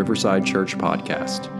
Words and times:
Riverside 0.00 0.46
Church 0.46 0.78
Podcast. 0.78 1.50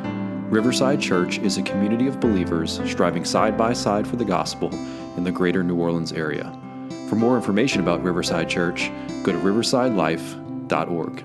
Riverside 0.50 0.98
Church 0.98 1.36
is 1.41 1.59
a 1.59 1.62
community 1.62 2.06
of 2.06 2.20
believers 2.20 2.80
striving 2.91 3.23
side 3.23 3.59
by 3.59 3.74
side 3.74 4.06
for 4.06 4.16
the 4.16 4.24
gospel 4.24 4.70
in 5.18 5.24
the 5.24 5.30
greater 5.30 5.62
New 5.62 5.77
Orleans 5.77 6.14
area. 6.14 6.50
For 7.11 7.16
more 7.16 7.37
information 7.37 7.82
about 7.82 8.02
Riverside 8.02 8.48
Church, 8.48 8.91
go 9.24 9.32
to 9.32 9.38
riversidelife.org. 9.38 11.23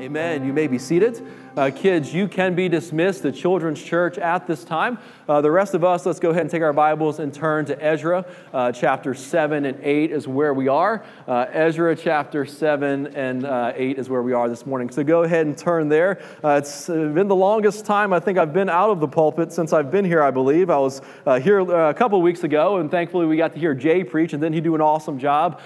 Amen. 0.00 0.44
You 0.44 0.52
may 0.52 0.66
be 0.66 0.78
seated. 0.78 1.24
Uh, 1.56 1.70
kids, 1.70 2.12
you 2.12 2.26
can 2.26 2.56
be 2.56 2.68
dismissed 2.68 3.22
the 3.22 3.30
Children's 3.30 3.80
Church 3.80 4.18
at 4.18 4.44
this 4.44 4.64
time. 4.64 4.98
Uh, 5.28 5.40
the 5.40 5.50
rest 5.50 5.72
of 5.72 5.84
us, 5.84 6.04
let's 6.04 6.18
go 6.18 6.30
ahead 6.30 6.40
and 6.40 6.50
take 6.50 6.62
our 6.62 6.72
Bibles 6.72 7.20
and 7.20 7.32
turn 7.32 7.64
to 7.64 7.80
Ezra. 7.80 8.26
Uh, 8.52 8.72
chapter 8.72 9.14
7 9.14 9.64
and 9.64 9.78
8 9.80 10.10
is 10.10 10.26
where 10.26 10.52
we 10.52 10.66
are. 10.66 11.04
Uh, 11.28 11.46
Ezra 11.52 11.94
chapter 11.94 12.44
7 12.44 13.06
and 13.14 13.46
uh, 13.46 13.72
8 13.72 14.00
is 14.00 14.10
where 14.10 14.22
we 14.22 14.32
are 14.32 14.48
this 14.48 14.66
morning. 14.66 14.90
So 14.90 15.04
go 15.04 15.22
ahead 15.22 15.46
and 15.46 15.56
turn 15.56 15.88
there. 15.88 16.20
Uh, 16.42 16.60
it's 16.60 16.88
been 16.88 17.28
the 17.28 17.36
longest 17.36 17.86
time 17.86 18.12
I 18.12 18.18
think 18.18 18.36
I've 18.36 18.52
been 18.52 18.68
out 18.68 18.90
of 18.90 18.98
the 18.98 19.06
pulpit 19.06 19.52
since 19.52 19.72
I've 19.72 19.92
been 19.92 20.04
here, 20.04 20.24
I 20.24 20.32
believe. 20.32 20.70
I 20.70 20.78
was 20.78 21.02
here 21.40 21.60
a 21.60 21.94
couple 21.94 22.20
weeks 22.20 22.42
ago, 22.42 22.78
and 22.78 22.90
thankfully 22.90 23.26
we 23.26 23.36
got 23.36 23.52
to 23.52 23.60
hear 23.60 23.74
Jay 23.74 24.02
preach, 24.02 24.32
and 24.32 24.42
then 24.42 24.52
he 24.52 24.60
do 24.60 24.74
an 24.74 24.80
awesome 24.80 25.20
job 25.20 25.60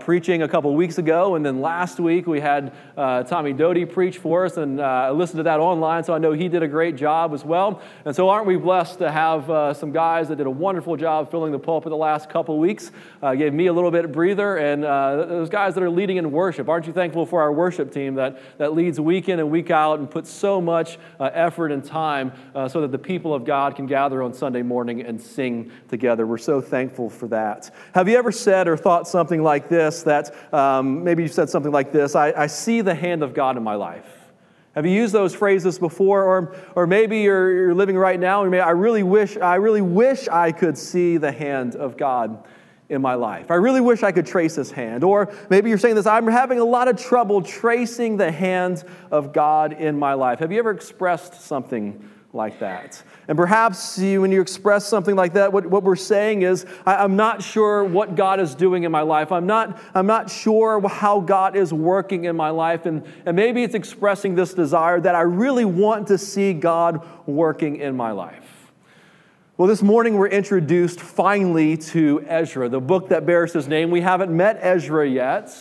preaching 0.00 0.42
a 0.42 0.48
couple 0.48 0.74
weeks 0.74 0.96
ago. 0.96 1.34
And 1.34 1.44
then 1.44 1.60
last 1.60 2.00
week 2.00 2.26
we 2.26 2.40
had 2.40 2.72
Tommy 2.96 3.52
Doty 3.52 3.84
preach 3.84 4.16
for 4.16 4.46
us, 4.46 4.56
and 4.56 4.80
I 4.80 5.10
listened 5.10 5.33
to 5.38 5.42
that 5.44 5.60
online, 5.60 6.04
so 6.04 6.14
I 6.14 6.18
know 6.18 6.32
he 6.32 6.48
did 6.48 6.62
a 6.62 6.68
great 6.68 6.96
job 6.96 7.32
as 7.34 7.44
well. 7.44 7.82
And 8.04 8.14
so, 8.14 8.28
aren't 8.28 8.46
we 8.46 8.56
blessed 8.56 8.98
to 8.98 9.10
have 9.10 9.50
uh, 9.50 9.74
some 9.74 9.92
guys 9.92 10.28
that 10.28 10.36
did 10.36 10.46
a 10.46 10.50
wonderful 10.50 10.96
job 10.96 11.30
filling 11.30 11.52
the 11.52 11.58
pulpit 11.58 11.90
the 11.90 11.96
last 11.96 12.28
couple 12.28 12.58
weeks? 12.58 12.90
Uh, 13.22 13.34
gave 13.34 13.52
me 13.52 13.66
a 13.66 13.72
little 13.72 13.90
bit 13.90 14.04
of 14.04 14.12
breather, 14.12 14.56
and 14.56 14.84
uh, 14.84 15.26
those 15.26 15.48
guys 15.48 15.74
that 15.74 15.82
are 15.82 15.90
leading 15.90 16.16
in 16.16 16.30
worship. 16.30 16.68
Aren't 16.68 16.86
you 16.86 16.92
thankful 16.92 17.26
for 17.26 17.42
our 17.42 17.52
worship 17.52 17.92
team 17.92 18.14
that, 18.14 18.38
that 18.58 18.74
leads 18.74 19.00
week 19.00 19.28
in 19.28 19.38
and 19.38 19.50
week 19.50 19.70
out 19.70 19.98
and 19.98 20.10
puts 20.10 20.30
so 20.30 20.60
much 20.60 20.98
uh, 21.18 21.30
effort 21.32 21.72
and 21.72 21.84
time 21.84 22.32
uh, 22.54 22.68
so 22.68 22.80
that 22.80 22.92
the 22.92 22.98
people 22.98 23.34
of 23.34 23.44
God 23.44 23.76
can 23.76 23.86
gather 23.86 24.22
on 24.22 24.32
Sunday 24.32 24.62
morning 24.62 25.02
and 25.02 25.20
sing 25.20 25.70
together? 25.88 26.26
We're 26.26 26.38
so 26.38 26.60
thankful 26.60 27.10
for 27.10 27.28
that. 27.28 27.74
Have 27.94 28.08
you 28.08 28.16
ever 28.16 28.32
said 28.32 28.68
or 28.68 28.76
thought 28.76 29.08
something 29.08 29.42
like 29.42 29.68
this? 29.68 30.02
That 30.02 30.34
um, 30.52 31.04
maybe 31.04 31.22
you 31.22 31.28
said 31.28 31.50
something 31.50 31.72
like 31.72 31.92
this 31.92 32.14
I, 32.14 32.32
I 32.32 32.46
see 32.46 32.80
the 32.80 32.94
hand 32.94 33.22
of 33.22 33.34
God 33.34 33.56
in 33.56 33.62
my 33.62 33.74
life. 33.74 34.13
Have 34.74 34.86
you 34.86 34.92
used 34.92 35.12
those 35.12 35.34
phrases 35.34 35.78
before? 35.78 36.24
Or, 36.24 36.56
or 36.74 36.86
maybe 36.86 37.20
you're, 37.20 37.52
you're 37.52 37.74
living 37.74 37.96
right 37.96 38.18
now 38.18 38.44
and 38.44 38.54
I 38.56 38.70
really 38.70 39.02
wish, 39.02 39.36
I 39.36 39.56
really 39.56 39.80
wish 39.80 40.28
I 40.28 40.52
could 40.52 40.76
see 40.76 41.16
the 41.16 41.32
hand 41.32 41.76
of 41.76 41.96
God 41.96 42.44
in 42.88 43.00
my 43.00 43.14
life. 43.14 43.50
I 43.50 43.54
really 43.54 43.80
wish 43.80 44.02
I 44.02 44.12
could 44.12 44.26
trace 44.26 44.56
his 44.56 44.70
hand. 44.70 45.04
Or 45.04 45.32
maybe 45.48 45.68
you're 45.68 45.78
saying 45.78 45.94
this, 45.94 46.06
I'm 46.06 46.26
having 46.26 46.58
a 46.58 46.64
lot 46.64 46.88
of 46.88 46.96
trouble 46.96 47.40
tracing 47.40 48.16
the 48.16 48.30
hand 48.30 48.84
of 49.10 49.32
God 49.32 49.72
in 49.72 49.98
my 49.98 50.14
life. 50.14 50.40
Have 50.40 50.52
you 50.52 50.58
ever 50.58 50.70
expressed 50.70 51.40
something 51.40 52.10
like 52.34 52.58
that. 52.58 53.00
And 53.28 53.38
perhaps 53.38 53.96
you, 53.96 54.20
when 54.20 54.32
you 54.32 54.40
express 54.40 54.86
something 54.86 55.14
like 55.14 55.34
that, 55.34 55.52
what, 55.52 55.66
what 55.66 55.84
we're 55.84 55.96
saying 55.96 56.42
is, 56.42 56.66
I, 56.84 57.04
am 57.04 57.16
not 57.16 57.42
sure 57.42 57.84
what 57.84 58.16
God 58.16 58.40
is 58.40 58.54
doing 58.54 58.82
in 58.82 58.92
my 58.92 59.02
life. 59.02 59.30
I'm 59.30 59.46
not, 59.46 59.80
I'm 59.94 60.06
not 60.06 60.28
sure 60.28 60.86
how 60.86 61.20
God 61.20 61.56
is 61.56 61.72
working 61.72 62.24
in 62.24 62.36
my 62.36 62.50
life. 62.50 62.86
And, 62.86 63.04
and 63.24 63.36
maybe 63.36 63.62
it's 63.62 63.74
expressing 63.74 64.34
this 64.34 64.52
desire 64.52 65.00
that 65.00 65.14
I 65.14 65.20
really 65.20 65.64
want 65.64 66.08
to 66.08 66.18
see 66.18 66.52
God 66.52 67.06
working 67.26 67.76
in 67.76 67.96
my 67.96 68.10
life. 68.10 68.72
Well, 69.56 69.68
this 69.68 69.82
morning 69.82 70.14
we're 70.18 70.26
introduced 70.26 70.98
finally 70.98 71.76
to 71.76 72.24
Ezra, 72.26 72.68
the 72.68 72.80
book 72.80 73.10
that 73.10 73.24
bears 73.24 73.52
his 73.52 73.68
name. 73.68 73.92
We 73.92 74.00
haven't 74.00 74.36
met 74.36 74.58
Ezra 74.60 75.08
yet, 75.08 75.52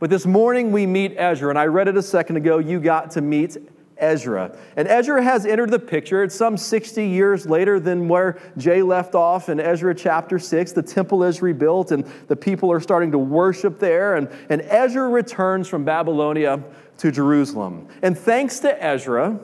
but 0.00 0.10
this 0.10 0.26
morning 0.26 0.72
we 0.72 0.86
meet 0.86 1.14
Ezra. 1.16 1.50
And 1.50 1.58
I 1.58 1.66
read 1.66 1.86
it 1.86 1.96
a 1.96 2.02
second 2.02 2.36
ago. 2.36 2.58
You 2.58 2.80
got 2.80 3.12
to 3.12 3.20
meet 3.20 3.56
Ezra. 4.00 4.56
And 4.76 4.88
Ezra 4.88 5.22
has 5.22 5.46
entered 5.46 5.70
the 5.70 5.78
picture. 5.78 6.22
It's 6.22 6.34
some 6.34 6.56
60 6.56 7.06
years 7.06 7.46
later 7.46 7.78
than 7.78 8.08
where 8.08 8.38
Jay 8.56 8.82
left 8.82 9.14
off 9.14 9.48
in 9.48 9.60
Ezra 9.60 9.94
chapter 9.94 10.38
6. 10.38 10.72
The 10.72 10.82
temple 10.82 11.22
is 11.22 11.42
rebuilt 11.42 11.92
and 11.92 12.04
the 12.28 12.36
people 12.36 12.72
are 12.72 12.80
starting 12.80 13.12
to 13.12 13.18
worship 13.18 13.78
there. 13.78 14.16
And, 14.16 14.28
and 14.48 14.62
Ezra 14.62 15.08
returns 15.08 15.68
from 15.68 15.84
Babylonia 15.84 16.62
to 16.98 17.10
Jerusalem. 17.10 17.88
And 18.02 18.18
thanks 18.18 18.58
to 18.60 18.82
Ezra, 18.82 19.38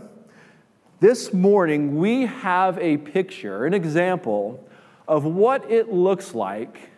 this 1.01 1.33
morning 1.33 1.97
we 1.99 2.27
have 2.27 2.79
a 2.79 2.97
picture, 2.97 3.67
an 3.67 3.75
example 3.75 4.67
of 5.07 5.25
what 5.25 5.71
it 5.71 5.93
looks 5.93 6.35
like 6.35 6.91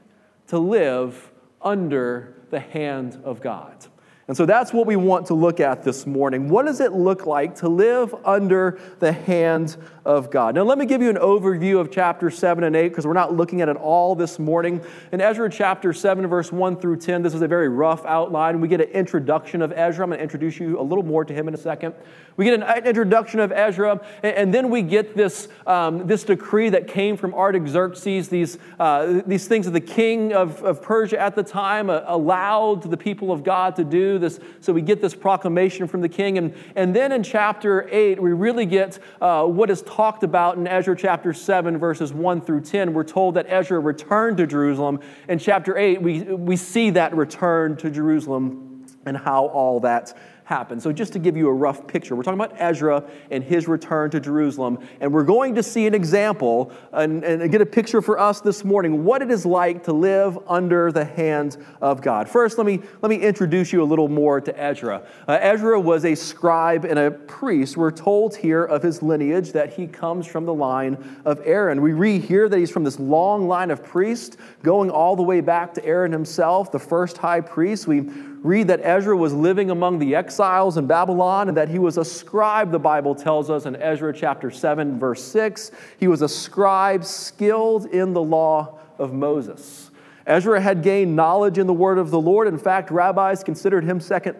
to 0.46 0.58
live 0.58 1.30
under 1.60 2.34
the 2.50 2.60
hand 2.60 3.20
of 3.24 3.40
God. 3.40 3.86
And 4.28 4.36
so 4.36 4.44
that's 4.44 4.74
what 4.74 4.86
we 4.86 4.94
want 4.94 5.24
to 5.28 5.34
look 5.34 5.58
at 5.58 5.82
this 5.82 6.06
morning. 6.06 6.50
What 6.50 6.66
does 6.66 6.80
it 6.80 6.92
look 6.92 7.24
like 7.24 7.54
to 7.56 7.68
live 7.70 8.14
under 8.26 8.78
the 8.98 9.10
hand 9.10 9.78
of 10.04 10.30
God? 10.30 10.54
Now, 10.54 10.64
let 10.64 10.76
me 10.76 10.84
give 10.84 11.00
you 11.00 11.08
an 11.08 11.16
overview 11.16 11.80
of 11.80 11.90
chapter 11.90 12.30
7 12.30 12.62
and 12.62 12.76
8 12.76 12.90
because 12.90 13.06
we're 13.06 13.14
not 13.14 13.34
looking 13.34 13.62
at 13.62 13.70
it 13.70 13.78
all 13.78 14.14
this 14.14 14.38
morning. 14.38 14.82
In 15.12 15.22
Ezra 15.22 15.48
chapter 15.48 15.94
7, 15.94 16.26
verse 16.26 16.52
1 16.52 16.78
through 16.78 16.98
10, 16.98 17.22
this 17.22 17.32
is 17.32 17.40
a 17.40 17.48
very 17.48 17.70
rough 17.70 18.04
outline. 18.04 18.60
We 18.60 18.68
get 18.68 18.82
an 18.82 18.90
introduction 18.90 19.62
of 19.62 19.72
Ezra. 19.72 20.04
I'm 20.04 20.10
going 20.10 20.18
to 20.18 20.22
introduce 20.22 20.60
you 20.60 20.78
a 20.78 20.82
little 20.82 21.04
more 21.04 21.24
to 21.24 21.32
him 21.32 21.48
in 21.48 21.54
a 21.54 21.58
second. 21.58 21.94
We 22.36 22.44
get 22.44 22.62
an 22.62 22.86
introduction 22.86 23.40
of 23.40 23.50
Ezra, 23.50 24.00
and 24.22 24.54
then 24.54 24.70
we 24.70 24.82
get 24.82 25.16
this, 25.16 25.48
um, 25.66 26.06
this 26.06 26.22
decree 26.22 26.68
that 26.68 26.86
came 26.86 27.16
from 27.16 27.34
Artaxerxes, 27.34 28.28
these, 28.28 28.58
uh, 28.78 29.22
these 29.26 29.48
things 29.48 29.66
that 29.66 29.72
the 29.72 29.80
king 29.80 30.34
of, 30.34 30.62
of 30.62 30.80
Persia 30.80 31.18
at 31.18 31.34
the 31.34 31.42
time 31.42 31.90
allowed 31.90 32.82
the 32.82 32.96
people 32.96 33.32
of 33.32 33.42
God 33.42 33.74
to 33.74 33.82
do 33.82 34.17
this, 34.18 34.40
so 34.60 34.72
we 34.72 34.82
get 34.82 35.00
this 35.00 35.14
proclamation 35.14 35.86
from 35.86 36.00
the 36.00 36.08
king. 36.08 36.38
And, 36.38 36.54
and 36.76 36.94
then 36.94 37.12
in 37.12 37.22
chapter 37.22 37.88
8, 37.90 38.20
we 38.20 38.32
really 38.32 38.66
get 38.66 38.98
uh, 39.20 39.44
what 39.44 39.70
is 39.70 39.82
talked 39.82 40.22
about 40.22 40.56
in 40.56 40.66
Ezra 40.66 40.96
chapter 40.96 41.32
7, 41.32 41.78
verses 41.78 42.12
1 42.12 42.40
through 42.40 42.62
10. 42.62 42.92
We're 42.92 43.04
told 43.04 43.34
that 43.34 43.46
Ezra 43.48 43.78
returned 43.78 44.36
to 44.38 44.46
Jerusalem. 44.46 45.00
In 45.28 45.38
chapter 45.38 45.76
8, 45.76 46.02
we, 46.02 46.22
we 46.22 46.56
see 46.56 46.90
that 46.90 47.16
return 47.16 47.76
to 47.78 47.90
Jerusalem 47.90 48.86
and 49.06 49.16
how 49.16 49.46
all 49.46 49.80
that 49.80 50.16
happened. 50.48 50.82
So, 50.82 50.92
just 50.92 51.12
to 51.12 51.18
give 51.18 51.36
you 51.36 51.48
a 51.48 51.52
rough 51.52 51.86
picture, 51.86 52.16
we're 52.16 52.22
talking 52.22 52.40
about 52.40 52.56
Ezra 52.58 53.04
and 53.30 53.44
his 53.44 53.68
return 53.68 54.10
to 54.12 54.18
Jerusalem, 54.18 54.78
and 54.98 55.12
we're 55.12 55.22
going 55.22 55.54
to 55.56 55.62
see 55.62 55.86
an 55.86 55.94
example 55.94 56.72
and, 56.92 57.22
and, 57.22 57.52
get 57.52 57.60
a 57.60 57.66
picture 57.66 58.00
for 58.00 58.18
us 58.18 58.40
this 58.40 58.64
morning 58.64 59.04
what 59.04 59.20
it 59.20 59.30
is 59.30 59.44
like 59.44 59.84
to 59.84 59.92
live 59.92 60.38
under 60.48 60.90
the 60.90 61.04
hands 61.04 61.58
of 61.82 62.00
God. 62.00 62.30
First, 62.30 62.56
let 62.56 62.66
me, 62.66 62.80
let 63.02 63.10
me 63.10 63.16
introduce 63.16 63.74
you 63.74 63.82
a 63.82 63.84
little 63.84 64.08
more 64.08 64.40
to 64.40 64.58
Ezra. 64.58 65.02
Uh, 65.26 65.38
Ezra 65.38 65.78
was 65.78 66.06
a 66.06 66.14
scribe 66.14 66.86
and 66.86 66.98
a 66.98 67.10
priest. 67.10 67.76
We're 67.76 67.90
told 67.90 68.34
here 68.34 68.64
of 68.64 68.82
his 68.82 69.02
lineage 69.02 69.52
that 69.52 69.74
he 69.74 69.86
comes 69.86 70.26
from 70.26 70.46
the 70.46 70.54
line 70.54 71.20
of 71.26 71.42
Aaron. 71.44 71.82
We 71.82 71.92
read 71.92 72.24
here 72.24 72.48
that 72.48 72.58
he's 72.58 72.70
from 72.70 72.84
this 72.84 72.98
long 72.98 73.48
line 73.48 73.70
of 73.70 73.84
priests 73.84 74.38
going 74.62 74.90
all 74.90 75.14
the 75.14 75.22
way 75.22 75.42
back 75.42 75.74
to 75.74 75.84
Aaron 75.84 76.10
himself, 76.10 76.72
the 76.72 76.78
first 76.78 77.18
high 77.18 77.42
priest. 77.42 77.86
We 77.86 78.00
read 78.42 78.68
that 78.68 78.80
Ezra 78.82 79.16
was 79.16 79.32
living 79.32 79.70
among 79.70 79.98
the 79.98 80.14
exiles 80.14 80.76
in 80.76 80.86
Babylon 80.86 81.48
and 81.48 81.56
that 81.56 81.68
he 81.68 81.78
was 81.78 81.98
a 81.98 82.04
scribe, 82.04 82.70
the 82.70 82.78
Bible 82.78 83.14
tells 83.14 83.50
us 83.50 83.66
in 83.66 83.76
Ezra 83.76 84.12
chapter 84.12 84.50
7, 84.50 84.98
verse 84.98 85.22
6. 85.24 85.70
He 85.98 86.08
was 86.08 86.22
a 86.22 86.28
scribe 86.28 87.04
skilled 87.04 87.86
in 87.86 88.12
the 88.12 88.22
law 88.22 88.78
of 88.98 89.12
Moses. 89.12 89.90
Ezra 90.26 90.60
had 90.60 90.82
gained 90.82 91.16
knowledge 91.16 91.58
in 91.58 91.66
the 91.66 91.72
word 91.72 91.98
of 91.98 92.10
the 92.10 92.20
Lord. 92.20 92.48
In 92.48 92.58
fact, 92.58 92.90
rabbis 92.90 93.42
considered 93.42 93.84
him 93.84 93.98
second 93.98 94.36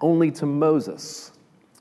only 0.00 0.30
to 0.32 0.46
Moses. 0.46 1.32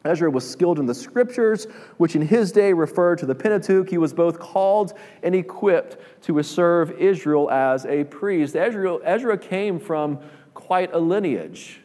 Ezra 0.03 0.31
was 0.31 0.50
skilled 0.50 0.80
in 0.80 0.88
the 0.88 0.95
scriptures, 0.95 1.65
which 1.97 2.15
in 2.15 2.24
his 2.24 2.51
day 2.51 2.74
referred 2.74 3.19
to 3.19 3.25
the 3.25 3.36
Pentateuch. 3.36 3.88
He 3.88 4.00
was 4.00 4.13
both 4.13 4.39
called 4.39 4.94
and 5.21 5.36
equipped 5.36 5.97
to 6.24 6.41
serve 6.41 6.91
Israel 6.91 7.51
as 7.51 7.86
a 7.86 8.06
priest. 8.06 8.56
Ezra, 8.56 8.97
Ezra 9.03 9.38
came 9.38 9.80
from 9.80 10.19
quite 10.62 10.94
a 10.94 11.00
lineage. 11.00 11.81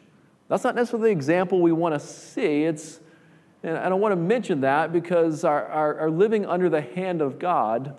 That's 0.47 0.63
not 0.63 0.75
necessarily 0.75 1.09
the 1.09 1.13
example 1.13 1.61
we 1.61 1.71
want 1.71 1.93
to 1.93 1.99
see. 1.99 2.63
It's, 2.63 2.99
and 3.63 3.77
I 3.77 3.89
don't 3.89 3.99
want 3.99 4.13
to 4.13 4.17
mention 4.17 4.61
that 4.61 4.93
because 4.93 5.43
our, 5.43 5.65
our, 5.65 5.99
our 6.01 6.09
living 6.09 6.45
under 6.45 6.69
the 6.69 6.81
hand 6.81 7.21
of 7.21 7.39
God 7.39 7.95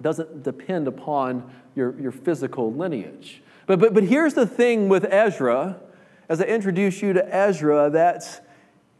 doesn't 0.00 0.42
depend 0.42 0.88
upon 0.88 1.48
your, 1.76 1.98
your 2.00 2.10
physical 2.10 2.72
lineage. 2.72 3.42
But, 3.66 3.78
but, 3.78 3.94
but 3.94 4.04
here's 4.04 4.34
the 4.34 4.46
thing 4.46 4.88
with 4.88 5.04
Ezra, 5.04 5.80
as 6.28 6.40
I 6.40 6.44
introduce 6.44 7.00
you 7.02 7.12
to 7.12 7.34
Ezra, 7.34 7.90
that 7.90 8.46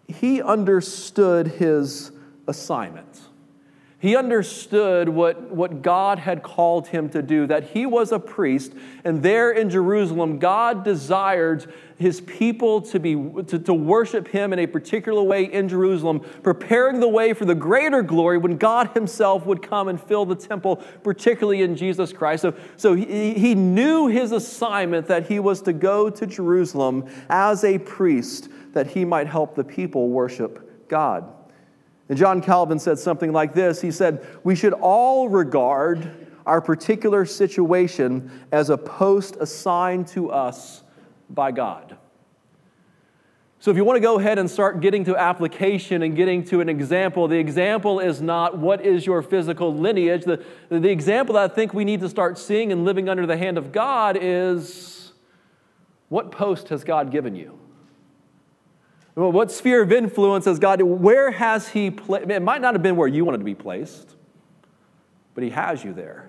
he 0.06 0.42
understood 0.42 1.46
his 1.48 2.12
assignment. 2.46 3.20
He 4.04 4.16
understood 4.16 5.08
what, 5.08 5.50
what 5.50 5.80
God 5.80 6.18
had 6.18 6.42
called 6.42 6.88
him 6.88 7.08
to 7.08 7.22
do, 7.22 7.46
that 7.46 7.70
he 7.70 7.86
was 7.86 8.12
a 8.12 8.18
priest, 8.18 8.74
and 9.02 9.22
there 9.22 9.50
in 9.50 9.70
Jerusalem, 9.70 10.38
God 10.38 10.84
desired 10.84 11.72
his 11.96 12.20
people 12.20 12.82
to, 12.82 13.00
be, 13.00 13.14
to, 13.46 13.58
to 13.58 13.72
worship 13.72 14.28
him 14.28 14.52
in 14.52 14.58
a 14.58 14.66
particular 14.66 15.22
way 15.22 15.44
in 15.44 15.70
Jerusalem, 15.70 16.20
preparing 16.42 17.00
the 17.00 17.08
way 17.08 17.32
for 17.32 17.46
the 17.46 17.54
greater 17.54 18.02
glory 18.02 18.36
when 18.36 18.58
God 18.58 18.90
himself 18.90 19.46
would 19.46 19.62
come 19.62 19.88
and 19.88 19.98
fill 19.98 20.26
the 20.26 20.36
temple, 20.36 20.84
particularly 21.02 21.62
in 21.62 21.74
Jesus 21.74 22.12
Christ. 22.12 22.42
So, 22.42 22.54
so 22.76 22.92
he, 22.92 23.32
he 23.32 23.54
knew 23.54 24.08
his 24.08 24.32
assignment 24.32 25.06
that 25.06 25.28
he 25.28 25.40
was 25.40 25.62
to 25.62 25.72
go 25.72 26.10
to 26.10 26.26
Jerusalem 26.26 27.08
as 27.30 27.64
a 27.64 27.78
priest, 27.78 28.50
that 28.74 28.88
he 28.88 29.06
might 29.06 29.28
help 29.28 29.54
the 29.54 29.64
people 29.64 30.10
worship 30.10 30.88
God. 30.90 31.43
And 32.08 32.18
John 32.18 32.42
Calvin 32.42 32.78
said 32.78 32.98
something 32.98 33.32
like 33.32 33.54
this 33.54 33.80
He 33.80 33.90
said, 33.90 34.26
We 34.42 34.54
should 34.54 34.72
all 34.72 35.28
regard 35.28 36.28
our 36.46 36.60
particular 36.60 37.24
situation 37.24 38.30
as 38.52 38.70
a 38.70 38.76
post 38.76 39.36
assigned 39.40 40.08
to 40.08 40.30
us 40.30 40.82
by 41.30 41.52
God. 41.52 41.96
So, 43.58 43.70
if 43.70 43.78
you 43.78 43.84
want 43.84 43.96
to 43.96 44.00
go 44.00 44.18
ahead 44.18 44.38
and 44.38 44.50
start 44.50 44.80
getting 44.80 45.06
to 45.06 45.16
application 45.16 46.02
and 46.02 46.14
getting 46.14 46.44
to 46.44 46.60
an 46.60 46.68
example, 46.68 47.26
the 47.28 47.38
example 47.38 47.98
is 47.98 48.20
not 48.20 48.58
what 48.58 48.84
is 48.84 49.06
your 49.06 49.22
physical 49.22 49.74
lineage. 49.74 50.24
The, 50.24 50.44
the 50.68 50.90
example 50.90 51.36
that 51.36 51.50
I 51.50 51.54
think 51.54 51.72
we 51.72 51.86
need 51.86 52.00
to 52.00 52.10
start 52.10 52.38
seeing 52.38 52.72
and 52.72 52.84
living 52.84 53.08
under 53.08 53.24
the 53.24 53.38
hand 53.38 53.56
of 53.56 53.72
God 53.72 54.18
is 54.20 55.12
what 56.10 56.30
post 56.30 56.68
has 56.68 56.84
God 56.84 57.10
given 57.10 57.34
you? 57.34 57.58
What 59.14 59.52
sphere 59.52 59.82
of 59.82 59.92
influence 59.92 60.46
has 60.46 60.58
God? 60.58 60.82
Where 60.82 61.30
has 61.30 61.68
He 61.68 61.90
placed? 61.90 62.28
It 62.28 62.42
might 62.42 62.60
not 62.60 62.74
have 62.74 62.82
been 62.82 62.96
where 62.96 63.08
you 63.08 63.24
wanted 63.24 63.38
to 63.38 63.44
be 63.44 63.54
placed, 63.54 64.16
but 65.34 65.44
He 65.44 65.50
has 65.50 65.84
you 65.84 65.92
there. 65.92 66.28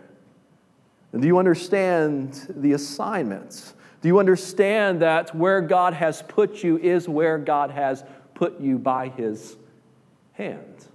And 1.12 1.22
do 1.22 1.28
you 1.28 1.40
understand 1.40 2.54
the 2.58 2.74
assignments? 2.74 3.74
Do 4.02 4.08
you 4.08 4.20
understand 4.20 5.02
that 5.02 5.36
where 5.36 5.62
God 5.62 5.94
has 5.94 6.22
put 6.22 6.64
you 6.64 6.78
is 6.78 7.10
where 7.10 7.40
God 7.40 7.72
has 7.72 8.04
put 8.36 8.60
you 8.60 8.78
by 8.78 9.10
His 9.10 9.58
hand? 10.34 10.88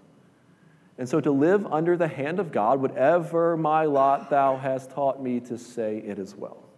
And 0.96 1.08
so 1.08 1.20
to 1.20 1.32
live 1.32 1.66
under 1.66 1.96
the 1.96 2.06
hand 2.06 2.38
of 2.38 2.52
God, 2.52 2.80
whatever 2.80 3.56
my 3.56 3.86
lot 3.86 4.30
thou 4.30 4.58
hast 4.58 4.90
taught 4.90 5.20
me 5.20 5.40
to 5.40 5.58
say 5.58 5.98
it 5.98 6.18
is 6.18 6.36
well. 6.36 6.69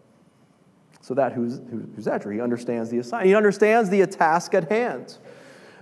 So 1.03 1.15
that 1.15 1.33
who's, 1.33 1.61
who's 1.69 2.05
he 2.07 2.41
understands 2.41 2.89
the 2.89 2.99
assignment. 2.99 3.29
He 3.29 3.35
understands 3.35 3.91
the 3.91 4.07
task 4.07 4.55
at 4.55 4.71
hand. 4.71 5.19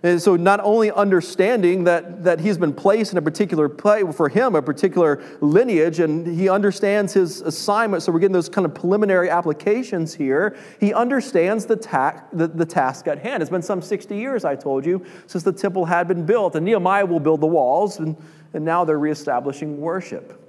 And 0.02 0.20
so 0.20 0.34
not 0.34 0.60
only 0.60 0.90
understanding 0.90 1.84
that, 1.84 2.24
that 2.24 2.40
he's 2.40 2.56
been 2.56 2.72
placed 2.72 3.12
in 3.12 3.18
a 3.18 3.22
particular 3.22 3.68
place, 3.68 4.04
for 4.16 4.30
him, 4.30 4.54
a 4.54 4.62
particular 4.62 5.22
lineage, 5.42 6.00
and 6.00 6.26
he 6.26 6.48
understands 6.48 7.12
his 7.12 7.42
assignment, 7.42 8.02
so 8.02 8.10
we're 8.10 8.18
getting 8.18 8.32
those 8.32 8.48
kind 8.48 8.64
of 8.64 8.74
preliminary 8.74 9.28
applications 9.28 10.14
here. 10.14 10.56
He 10.78 10.94
understands 10.94 11.66
the, 11.66 11.76
ta- 11.76 12.24
the, 12.32 12.48
the 12.48 12.64
task 12.64 13.08
at 13.08 13.18
hand. 13.18 13.42
It's 13.42 13.50
been 13.50 13.60
some 13.60 13.82
60 13.82 14.16
years, 14.16 14.46
I 14.46 14.56
told 14.56 14.86
you, 14.86 15.04
since 15.26 15.44
the 15.44 15.52
temple 15.52 15.84
had 15.84 16.08
been 16.08 16.24
built, 16.24 16.56
and 16.56 16.64
Nehemiah 16.64 17.04
will 17.04 17.20
build 17.20 17.42
the 17.42 17.46
walls, 17.46 17.98
and, 17.98 18.16
and 18.54 18.64
now 18.64 18.86
they're 18.86 18.98
reestablishing 18.98 19.78
worship. 19.78 20.39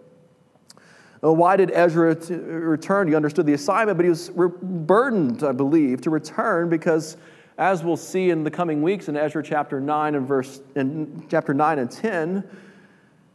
Why 1.22 1.56
did 1.56 1.72
Ezra 1.72 2.16
return? 2.16 3.08
He 3.08 3.16
understood 3.16 3.46
the 3.46 3.54
assignment, 3.54 3.98
but 3.98 4.04
he 4.04 4.10
was 4.10 4.30
burdened, 4.30 5.44
I 5.44 5.52
believe, 5.52 6.02
to 6.02 6.10
return 6.10 6.68
because, 6.68 7.16
as 7.60 7.84
we'll 7.84 7.98
see 7.98 8.32
in 8.32 8.44
the 8.44 8.50
coming 8.50 8.82
weeks 8.82 9.08
in 9.08 9.16
Ezra 9.16 9.44
chapter 9.44 9.80
9 9.80 10.16
and 10.16 10.28
verse 10.28 10.62
in 10.76 11.24
chapter 11.30 11.54
9 11.54 11.78
and 11.78 11.92
10, 11.92 12.44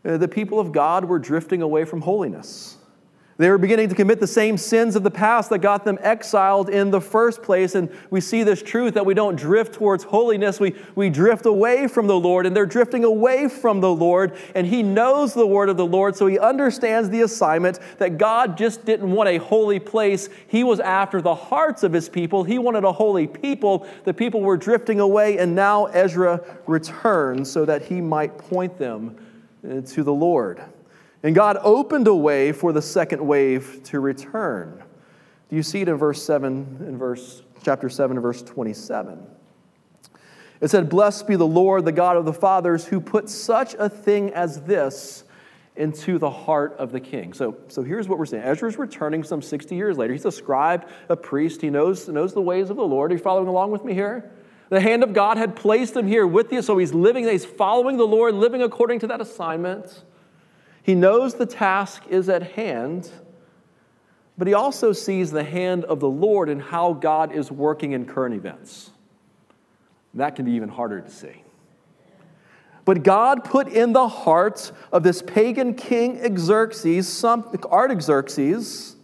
uh, 0.04 0.16
the 0.16 0.26
people 0.26 0.58
of 0.58 0.72
God 0.72 1.04
were 1.04 1.20
drifting 1.20 1.62
away 1.62 1.84
from 1.84 2.00
holiness. 2.00 2.76
They 3.38 3.50
were 3.50 3.58
beginning 3.58 3.90
to 3.90 3.94
commit 3.94 4.18
the 4.18 4.26
same 4.26 4.56
sins 4.56 4.96
of 4.96 5.02
the 5.02 5.10
past 5.10 5.50
that 5.50 5.58
got 5.58 5.84
them 5.84 5.98
exiled 6.00 6.70
in 6.70 6.90
the 6.90 7.02
first 7.02 7.42
place. 7.42 7.74
And 7.74 7.90
we 8.08 8.22
see 8.22 8.42
this 8.42 8.62
truth 8.62 8.94
that 8.94 9.04
we 9.04 9.12
don't 9.12 9.36
drift 9.36 9.74
towards 9.74 10.04
holiness, 10.04 10.58
we, 10.58 10.74
we 10.94 11.10
drift 11.10 11.44
away 11.44 11.86
from 11.86 12.06
the 12.06 12.18
Lord, 12.18 12.46
and 12.46 12.56
they're 12.56 12.64
drifting 12.64 13.04
away 13.04 13.48
from 13.48 13.80
the 13.80 13.92
Lord. 13.92 14.38
And 14.54 14.66
He 14.66 14.82
knows 14.82 15.34
the 15.34 15.46
word 15.46 15.68
of 15.68 15.76
the 15.76 15.84
Lord, 15.84 16.16
so 16.16 16.26
He 16.26 16.38
understands 16.38 17.10
the 17.10 17.20
assignment 17.20 17.78
that 17.98 18.16
God 18.16 18.56
just 18.56 18.86
didn't 18.86 19.12
want 19.12 19.28
a 19.28 19.36
holy 19.36 19.80
place. 19.80 20.30
He 20.48 20.64
was 20.64 20.80
after 20.80 21.20
the 21.20 21.34
hearts 21.34 21.82
of 21.82 21.92
His 21.92 22.08
people, 22.08 22.42
He 22.42 22.58
wanted 22.58 22.84
a 22.84 22.92
holy 22.92 23.26
people. 23.26 23.86
The 24.04 24.14
people 24.14 24.40
were 24.40 24.56
drifting 24.56 24.98
away, 25.00 25.36
and 25.36 25.54
now 25.54 25.86
Ezra 25.86 26.40
returns 26.66 27.50
so 27.50 27.66
that 27.66 27.82
He 27.82 28.00
might 28.00 28.38
point 28.38 28.78
them 28.78 29.18
to 29.62 30.02
the 30.02 30.12
Lord. 30.12 30.62
And 31.22 31.34
God 31.34 31.58
opened 31.62 32.06
a 32.06 32.14
way 32.14 32.52
for 32.52 32.72
the 32.72 32.82
second 32.82 33.26
wave 33.26 33.80
to 33.84 34.00
return. 34.00 34.82
Do 35.48 35.56
you 35.56 35.62
see 35.62 35.80
it 35.80 35.88
in 35.88 35.96
verse 35.96 36.22
7, 36.22 36.78
in 36.80 36.98
verse 36.98 37.42
chapter 37.62 37.88
7 37.88 38.18
verse 38.20 38.42
27? 38.42 39.26
It 40.60 40.68
said, 40.68 40.88
Blessed 40.88 41.26
be 41.26 41.36
the 41.36 41.46
Lord, 41.46 41.84
the 41.84 41.92
God 41.92 42.16
of 42.16 42.24
the 42.24 42.32
fathers, 42.32 42.86
who 42.86 43.00
put 43.00 43.28
such 43.28 43.74
a 43.74 43.88
thing 43.88 44.32
as 44.32 44.62
this 44.62 45.24
into 45.76 46.18
the 46.18 46.30
heart 46.30 46.74
of 46.78 46.90
the 46.90 47.00
king. 47.00 47.34
So, 47.34 47.56
so 47.68 47.82
here's 47.82 48.08
what 48.08 48.18
we're 48.18 48.26
saying. 48.26 48.42
Ezra's 48.42 48.78
returning 48.78 49.22
some 49.22 49.42
60 49.42 49.74
years 49.74 49.98
later. 49.98 50.14
He's 50.14 50.24
a 50.24 50.32
scribe, 50.32 50.88
a 51.08 51.16
priest. 51.16 51.60
He 51.60 51.68
knows, 51.68 52.08
knows 52.08 52.32
the 52.32 52.40
ways 52.40 52.70
of 52.70 52.76
the 52.76 52.86
Lord. 52.86 53.12
Are 53.12 53.14
you 53.14 53.20
following 53.20 53.48
along 53.48 53.72
with 53.72 53.84
me 53.84 53.92
here? 53.92 54.30
The 54.70 54.80
hand 54.80 55.02
of 55.02 55.12
God 55.12 55.36
had 55.36 55.54
placed 55.54 55.94
him 55.94 56.08
here 56.08 56.26
with 56.26 56.50
you, 56.52 56.60
so 56.60 56.76
he's 56.78 56.92
living, 56.92 57.24
he's 57.24 57.44
following 57.44 57.98
the 57.98 58.06
Lord, 58.06 58.34
living 58.34 58.62
according 58.62 58.98
to 59.00 59.06
that 59.08 59.20
assignment. 59.20 60.02
He 60.86 60.94
knows 60.94 61.34
the 61.34 61.46
task 61.46 62.04
is 62.08 62.28
at 62.28 62.52
hand, 62.52 63.10
but 64.38 64.46
he 64.46 64.54
also 64.54 64.92
sees 64.92 65.32
the 65.32 65.42
hand 65.42 65.84
of 65.84 65.98
the 65.98 66.08
Lord 66.08 66.48
and 66.48 66.62
how 66.62 66.92
God 66.92 67.32
is 67.32 67.50
working 67.50 67.90
in 67.90 68.06
current 68.06 68.36
events. 68.36 68.92
That 70.14 70.36
can 70.36 70.44
be 70.44 70.52
even 70.52 70.68
harder 70.68 71.00
to 71.00 71.10
see. 71.10 71.42
But 72.84 73.02
God 73.02 73.42
put 73.42 73.66
in 73.66 73.94
the 73.94 74.06
heart 74.06 74.70
of 74.92 75.02
this 75.02 75.22
pagan 75.22 75.74
king 75.74 76.38
Xerxes, 76.38 77.08
some, 77.08 77.52
Artaxerxes, 77.64 78.94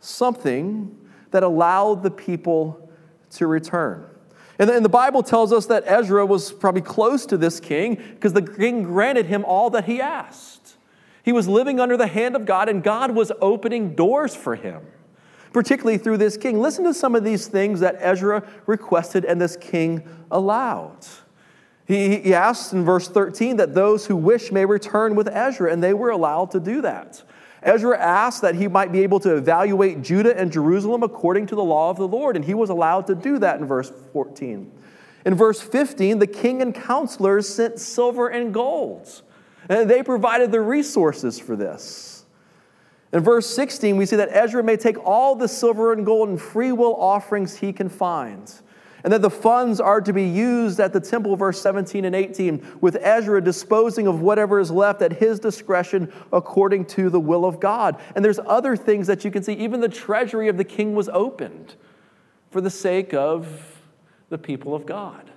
something 0.00 0.98
that 1.30 1.44
allowed 1.44 2.02
the 2.02 2.10
people 2.10 2.90
to 3.30 3.46
return. 3.46 4.04
And 4.58 4.68
the, 4.68 4.74
and 4.74 4.84
the 4.84 4.88
Bible 4.88 5.22
tells 5.22 5.52
us 5.52 5.66
that 5.66 5.84
Ezra 5.86 6.26
was 6.26 6.50
probably 6.50 6.82
close 6.82 7.26
to 7.26 7.36
this 7.36 7.60
king 7.60 7.94
because 7.94 8.32
the 8.32 8.42
king 8.42 8.82
granted 8.82 9.26
him 9.26 9.44
all 9.44 9.70
that 9.70 9.84
he 9.84 10.00
asked. 10.00 10.55
He 11.26 11.32
was 11.32 11.48
living 11.48 11.80
under 11.80 11.96
the 11.96 12.06
hand 12.06 12.36
of 12.36 12.46
God, 12.46 12.68
and 12.68 12.84
God 12.84 13.10
was 13.10 13.32
opening 13.40 13.96
doors 13.96 14.36
for 14.36 14.54
him, 14.54 14.80
particularly 15.52 15.98
through 15.98 16.18
this 16.18 16.36
king. 16.36 16.60
Listen 16.60 16.84
to 16.84 16.94
some 16.94 17.16
of 17.16 17.24
these 17.24 17.48
things 17.48 17.80
that 17.80 17.96
Ezra 17.98 18.46
requested 18.66 19.24
and 19.24 19.40
this 19.40 19.56
king 19.56 20.08
allowed. 20.30 21.04
He, 21.84 22.20
he 22.20 22.32
asked 22.32 22.72
in 22.72 22.84
verse 22.84 23.08
13 23.08 23.56
that 23.56 23.74
those 23.74 24.06
who 24.06 24.14
wish 24.14 24.52
may 24.52 24.64
return 24.64 25.16
with 25.16 25.26
Ezra, 25.26 25.72
and 25.72 25.82
they 25.82 25.94
were 25.94 26.10
allowed 26.10 26.52
to 26.52 26.60
do 26.60 26.80
that. 26.82 27.24
Ezra 27.60 27.98
asked 27.98 28.42
that 28.42 28.54
he 28.54 28.68
might 28.68 28.92
be 28.92 29.00
able 29.00 29.18
to 29.18 29.34
evaluate 29.34 30.02
Judah 30.02 30.38
and 30.38 30.52
Jerusalem 30.52 31.02
according 31.02 31.46
to 31.46 31.56
the 31.56 31.64
law 31.64 31.90
of 31.90 31.96
the 31.96 32.06
Lord, 32.06 32.36
and 32.36 32.44
he 32.44 32.54
was 32.54 32.70
allowed 32.70 33.08
to 33.08 33.16
do 33.16 33.40
that 33.40 33.58
in 33.58 33.66
verse 33.66 33.90
14. 34.12 34.70
In 35.24 35.34
verse 35.34 35.60
15, 35.60 36.20
the 36.20 36.28
king 36.28 36.62
and 36.62 36.72
counselors 36.72 37.48
sent 37.48 37.80
silver 37.80 38.28
and 38.28 38.54
gold. 38.54 39.22
And 39.68 39.90
they 39.90 40.02
provided 40.02 40.52
the 40.52 40.60
resources 40.60 41.38
for 41.38 41.56
this. 41.56 42.24
In 43.12 43.20
verse 43.20 43.46
16, 43.46 43.96
we 43.96 44.06
see 44.06 44.16
that 44.16 44.28
Ezra 44.30 44.62
may 44.62 44.76
take 44.76 44.98
all 45.04 45.34
the 45.34 45.48
silver 45.48 45.92
and 45.92 46.04
gold 46.04 46.28
and 46.28 46.40
free 46.40 46.72
will 46.72 46.94
offerings 46.96 47.56
he 47.56 47.72
can 47.72 47.88
find, 47.88 48.52
and 49.04 49.12
that 49.12 49.22
the 49.22 49.30
funds 49.30 49.80
are 49.80 50.00
to 50.00 50.12
be 50.12 50.24
used 50.24 50.80
at 50.80 50.92
the 50.92 51.00
temple, 51.00 51.36
verse 51.36 51.60
17 51.62 52.04
and 52.04 52.14
18, 52.14 52.78
with 52.80 52.96
Ezra 53.00 53.40
disposing 53.40 54.06
of 54.06 54.20
whatever 54.20 54.58
is 54.58 54.70
left 54.70 55.02
at 55.02 55.12
his 55.12 55.38
discretion 55.38 56.12
according 56.32 56.84
to 56.86 57.08
the 57.08 57.20
will 57.20 57.44
of 57.44 57.60
God. 57.60 58.00
And 58.14 58.24
there's 58.24 58.40
other 58.40 58.76
things 58.76 59.06
that 59.06 59.24
you 59.24 59.30
can 59.30 59.42
see. 59.42 59.54
Even 59.54 59.80
the 59.80 59.88
treasury 59.88 60.48
of 60.48 60.56
the 60.56 60.64
king 60.64 60.94
was 60.94 61.08
opened 61.08 61.76
for 62.50 62.60
the 62.60 62.70
sake 62.70 63.14
of 63.14 63.80
the 64.28 64.38
people 64.38 64.74
of 64.74 64.84
God. 64.84 65.30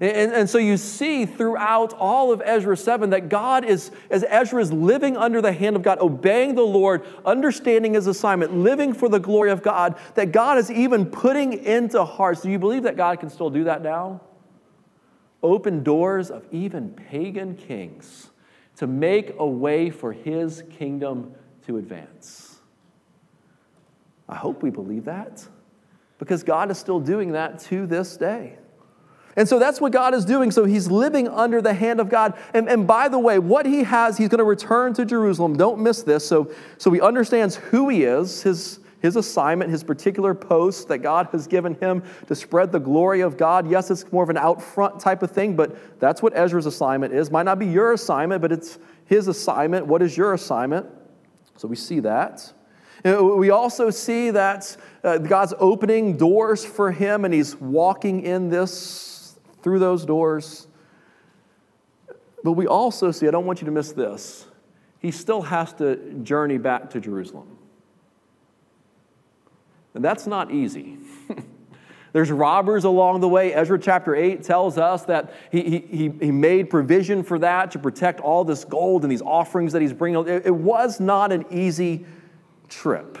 And, 0.00 0.32
and, 0.32 0.50
so 0.50 0.58
you 0.58 0.76
see 0.76 1.24
throughout 1.24 1.92
all 1.94 2.32
of 2.32 2.42
Ezra 2.44 2.76
7 2.76 3.10
that 3.10 3.28
God 3.28 3.64
is, 3.64 3.92
as 4.10 4.24
Ezra 4.28 4.60
is 4.60 4.72
living 4.72 5.16
under 5.16 5.40
the 5.40 5.52
hand 5.52 5.76
of 5.76 5.82
God, 5.82 6.00
obeying 6.00 6.56
the 6.56 6.62
Lord, 6.62 7.04
understanding 7.24 7.94
his 7.94 8.08
assignment, 8.08 8.56
living 8.56 8.92
for 8.92 9.08
the 9.08 9.20
glory 9.20 9.52
of 9.52 9.62
God, 9.62 9.96
that 10.16 10.32
God 10.32 10.58
is 10.58 10.68
even 10.68 11.06
putting 11.06 11.52
into 11.64 12.04
hearts. 12.04 12.42
Do 12.42 12.50
you 12.50 12.58
believe 12.58 12.82
that 12.82 12.96
God 12.96 13.20
can 13.20 13.30
still 13.30 13.50
do 13.50 13.64
that 13.64 13.82
now? 13.82 14.20
Open 15.44 15.84
doors 15.84 16.28
of 16.28 16.44
even 16.50 16.90
pagan 16.90 17.54
kings 17.54 18.30
to 18.76 18.88
make 18.88 19.34
a 19.38 19.46
way 19.46 19.90
for 19.90 20.12
his 20.12 20.64
kingdom 20.70 21.34
to 21.66 21.76
advance. 21.76 22.60
I 24.28 24.34
hope 24.34 24.62
we 24.62 24.70
believe 24.70 25.04
that 25.04 25.46
because 26.18 26.42
God 26.42 26.72
is 26.72 26.78
still 26.78 26.98
doing 26.98 27.32
that 27.32 27.60
to 27.60 27.86
this 27.86 28.16
day. 28.16 28.58
And 29.36 29.48
so 29.48 29.58
that's 29.58 29.80
what 29.80 29.92
God 29.92 30.14
is 30.14 30.24
doing. 30.24 30.50
So 30.50 30.64
he's 30.64 30.90
living 30.90 31.28
under 31.28 31.60
the 31.60 31.74
hand 31.74 32.00
of 32.00 32.08
God. 32.08 32.34
And, 32.52 32.68
and 32.68 32.86
by 32.86 33.08
the 33.08 33.18
way, 33.18 33.38
what 33.38 33.66
he 33.66 33.82
has, 33.82 34.16
he's 34.16 34.28
going 34.28 34.38
to 34.38 34.44
return 34.44 34.94
to 34.94 35.04
Jerusalem. 35.04 35.56
Don't 35.56 35.80
miss 35.80 36.02
this. 36.02 36.26
So, 36.26 36.52
so 36.78 36.90
he 36.92 37.00
understands 37.00 37.56
who 37.56 37.88
he 37.88 38.04
is, 38.04 38.42
his, 38.42 38.78
his 39.00 39.16
assignment, 39.16 39.70
his 39.70 39.82
particular 39.82 40.34
post 40.34 40.88
that 40.88 40.98
God 40.98 41.28
has 41.32 41.46
given 41.46 41.74
him 41.74 42.02
to 42.28 42.34
spread 42.34 42.70
the 42.70 42.78
glory 42.78 43.22
of 43.22 43.36
God. 43.36 43.68
Yes, 43.68 43.90
it's 43.90 44.10
more 44.12 44.22
of 44.22 44.30
an 44.30 44.36
out 44.36 44.62
front 44.62 45.00
type 45.00 45.22
of 45.22 45.30
thing, 45.30 45.56
but 45.56 45.98
that's 45.98 46.22
what 46.22 46.36
Ezra's 46.36 46.66
assignment 46.66 47.12
is. 47.12 47.30
Might 47.30 47.42
not 47.42 47.58
be 47.58 47.66
your 47.66 47.92
assignment, 47.92 48.40
but 48.40 48.52
it's 48.52 48.78
his 49.06 49.26
assignment. 49.26 49.86
What 49.86 50.00
is 50.00 50.16
your 50.16 50.34
assignment? 50.34 50.86
So 51.56 51.68
we 51.68 51.76
see 51.76 52.00
that. 52.00 52.52
We 53.04 53.50
also 53.50 53.90
see 53.90 54.30
that 54.30 54.74
uh, 55.02 55.18
God's 55.18 55.52
opening 55.58 56.16
doors 56.16 56.64
for 56.64 56.90
him 56.90 57.26
and 57.26 57.34
he's 57.34 57.54
walking 57.56 58.22
in 58.22 58.48
this 58.48 59.13
through 59.64 59.80
those 59.80 60.04
doors. 60.04 60.68
But 62.44 62.52
we 62.52 62.66
also 62.66 63.10
see, 63.10 63.26
I 63.26 63.30
don't 63.30 63.46
want 63.46 63.62
you 63.62 63.64
to 63.64 63.72
miss 63.72 63.90
this, 63.90 64.46
he 65.00 65.10
still 65.10 65.42
has 65.42 65.72
to 65.74 65.96
journey 66.22 66.58
back 66.58 66.90
to 66.90 67.00
Jerusalem. 67.00 67.58
And 69.94 70.04
that's 70.04 70.26
not 70.26 70.52
easy. 70.52 70.98
There's 72.12 72.30
robbers 72.30 72.84
along 72.84 73.20
the 73.20 73.28
way. 73.28 73.52
Ezra 73.52 73.78
chapter 73.78 74.14
8 74.14 74.42
tells 74.42 74.78
us 74.78 75.04
that 75.06 75.34
he, 75.50 75.80
he, 75.90 76.12
he 76.20 76.30
made 76.30 76.70
provision 76.70 77.24
for 77.24 77.38
that 77.40 77.72
to 77.72 77.78
protect 77.78 78.20
all 78.20 78.44
this 78.44 78.64
gold 78.64 79.02
and 79.02 79.10
these 79.10 79.22
offerings 79.22 79.72
that 79.72 79.82
he's 79.82 79.92
bringing. 79.92 80.28
It, 80.28 80.46
it 80.46 80.54
was 80.54 81.00
not 81.00 81.32
an 81.32 81.44
easy 81.50 82.06
trip 82.68 83.18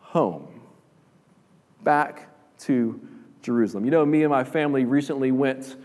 home, 0.00 0.60
back 1.82 2.28
to 2.60 3.05
Jerusalem. 3.46 3.84
You 3.84 3.92
know, 3.92 4.04
me 4.04 4.24
and 4.24 4.30
my 4.30 4.42
family 4.42 4.84
recently 4.84 5.30
went 5.30 5.76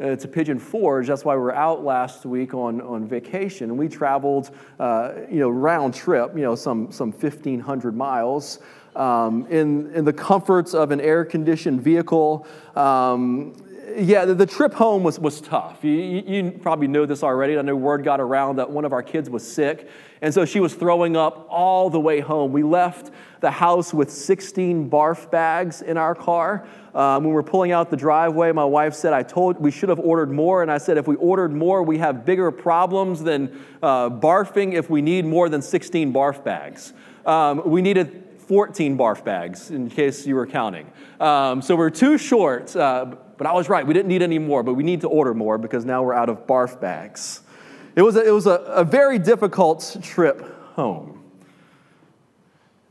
uh, 0.00 0.16
to 0.16 0.26
Pigeon 0.26 0.58
Forge. 0.58 1.06
That's 1.06 1.24
why 1.24 1.36
we 1.36 1.40
were 1.40 1.54
out 1.54 1.84
last 1.84 2.26
week 2.26 2.52
on, 2.54 2.80
on 2.80 3.06
vacation. 3.06 3.70
And 3.70 3.78
we 3.78 3.88
traveled, 3.88 4.50
uh, 4.80 5.12
you 5.30 5.38
know, 5.38 5.48
round 5.48 5.94
trip, 5.94 6.32
you 6.34 6.42
know, 6.42 6.56
some, 6.56 6.90
some 6.90 7.12
1,500 7.12 7.96
miles 7.96 8.58
um, 8.96 9.46
in, 9.46 9.94
in 9.94 10.04
the 10.04 10.12
comforts 10.12 10.74
of 10.74 10.90
an 10.90 11.00
air 11.00 11.24
conditioned 11.24 11.80
vehicle. 11.80 12.48
Um, 12.74 13.54
yeah, 13.96 14.24
the, 14.24 14.46
trip 14.46 14.74
home 14.74 15.02
was, 15.02 15.18
was 15.18 15.40
tough. 15.40 15.82
You, 15.82 15.92
you, 15.92 16.50
probably 16.50 16.88
know 16.88 17.06
this 17.06 17.22
already. 17.22 17.58
I 17.58 17.62
know 17.62 17.76
word 17.76 18.04
got 18.04 18.20
around 18.20 18.56
that 18.56 18.70
one 18.70 18.84
of 18.84 18.92
our 18.92 19.02
kids 19.02 19.30
was 19.30 19.46
sick, 19.46 19.88
and 20.22 20.32
so 20.32 20.44
she 20.44 20.60
was 20.60 20.74
throwing 20.74 21.16
up 21.16 21.46
all 21.50 21.90
the 21.90 22.00
way 22.00 22.20
home. 22.20 22.52
We 22.52 22.62
left 22.62 23.10
the 23.40 23.50
house 23.50 23.92
with 23.92 24.10
16 24.10 24.90
barf 24.90 25.30
bags 25.30 25.82
in 25.82 25.96
our 25.96 26.14
car. 26.14 26.66
Um, 26.94 27.24
when 27.24 27.30
we 27.30 27.34
were 27.34 27.42
pulling 27.42 27.72
out 27.72 27.90
the 27.90 27.96
driveway, 27.96 28.52
my 28.52 28.64
wife 28.64 28.94
said, 28.94 29.12
I 29.12 29.22
told 29.22 29.58
we 29.58 29.70
should 29.70 29.88
have 29.88 29.98
ordered 29.98 30.30
more. 30.30 30.62
And 30.62 30.70
I 30.70 30.78
said, 30.78 30.96
if 30.96 31.06
we 31.06 31.16
ordered 31.16 31.52
more, 31.52 31.82
we 31.82 31.98
have 31.98 32.24
bigger 32.24 32.50
problems 32.50 33.22
than 33.22 33.60
uh, 33.82 34.08
barfing 34.08 34.74
if 34.74 34.88
we 34.88 35.02
need 35.02 35.24
more 35.24 35.48
than 35.48 35.60
16 35.60 36.12
barf 36.12 36.44
bags. 36.44 36.92
Um, 37.26 37.62
we 37.64 37.82
needed 37.82 38.24
14 38.46 38.96
barf 38.96 39.24
bags, 39.24 39.70
in 39.70 39.88
case 39.90 40.26
you 40.26 40.34
were 40.36 40.46
counting. 40.46 40.90
Um, 41.20 41.62
so 41.62 41.76
we're 41.76 41.90
too 41.90 42.18
short. 42.18 42.74
Uh, 42.76 43.16
but 43.36 43.46
I 43.46 43.52
was 43.52 43.68
right. 43.68 43.86
We 43.86 43.94
didn't 43.94 44.08
need 44.08 44.22
any 44.22 44.38
more, 44.38 44.62
but 44.62 44.74
we 44.74 44.82
need 44.82 45.00
to 45.02 45.08
order 45.08 45.34
more 45.34 45.58
because 45.58 45.84
now 45.84 46.02
we're 46.02 46.14
out 46.14 46.28
of 46.28 46.46
barf 46.46 46.80
bags. 46.80 47.42
It 47.96 48.02
was 48.02 48.16
a, 48.16 48.26
it 48.26 48.30
was 48.30 48.46
a, 48.46 48.56
a 48.66 48.84
very 48.84 49.18
difficult 49.18 49.96
trip 50.02 50.42
home. 50.74 51.22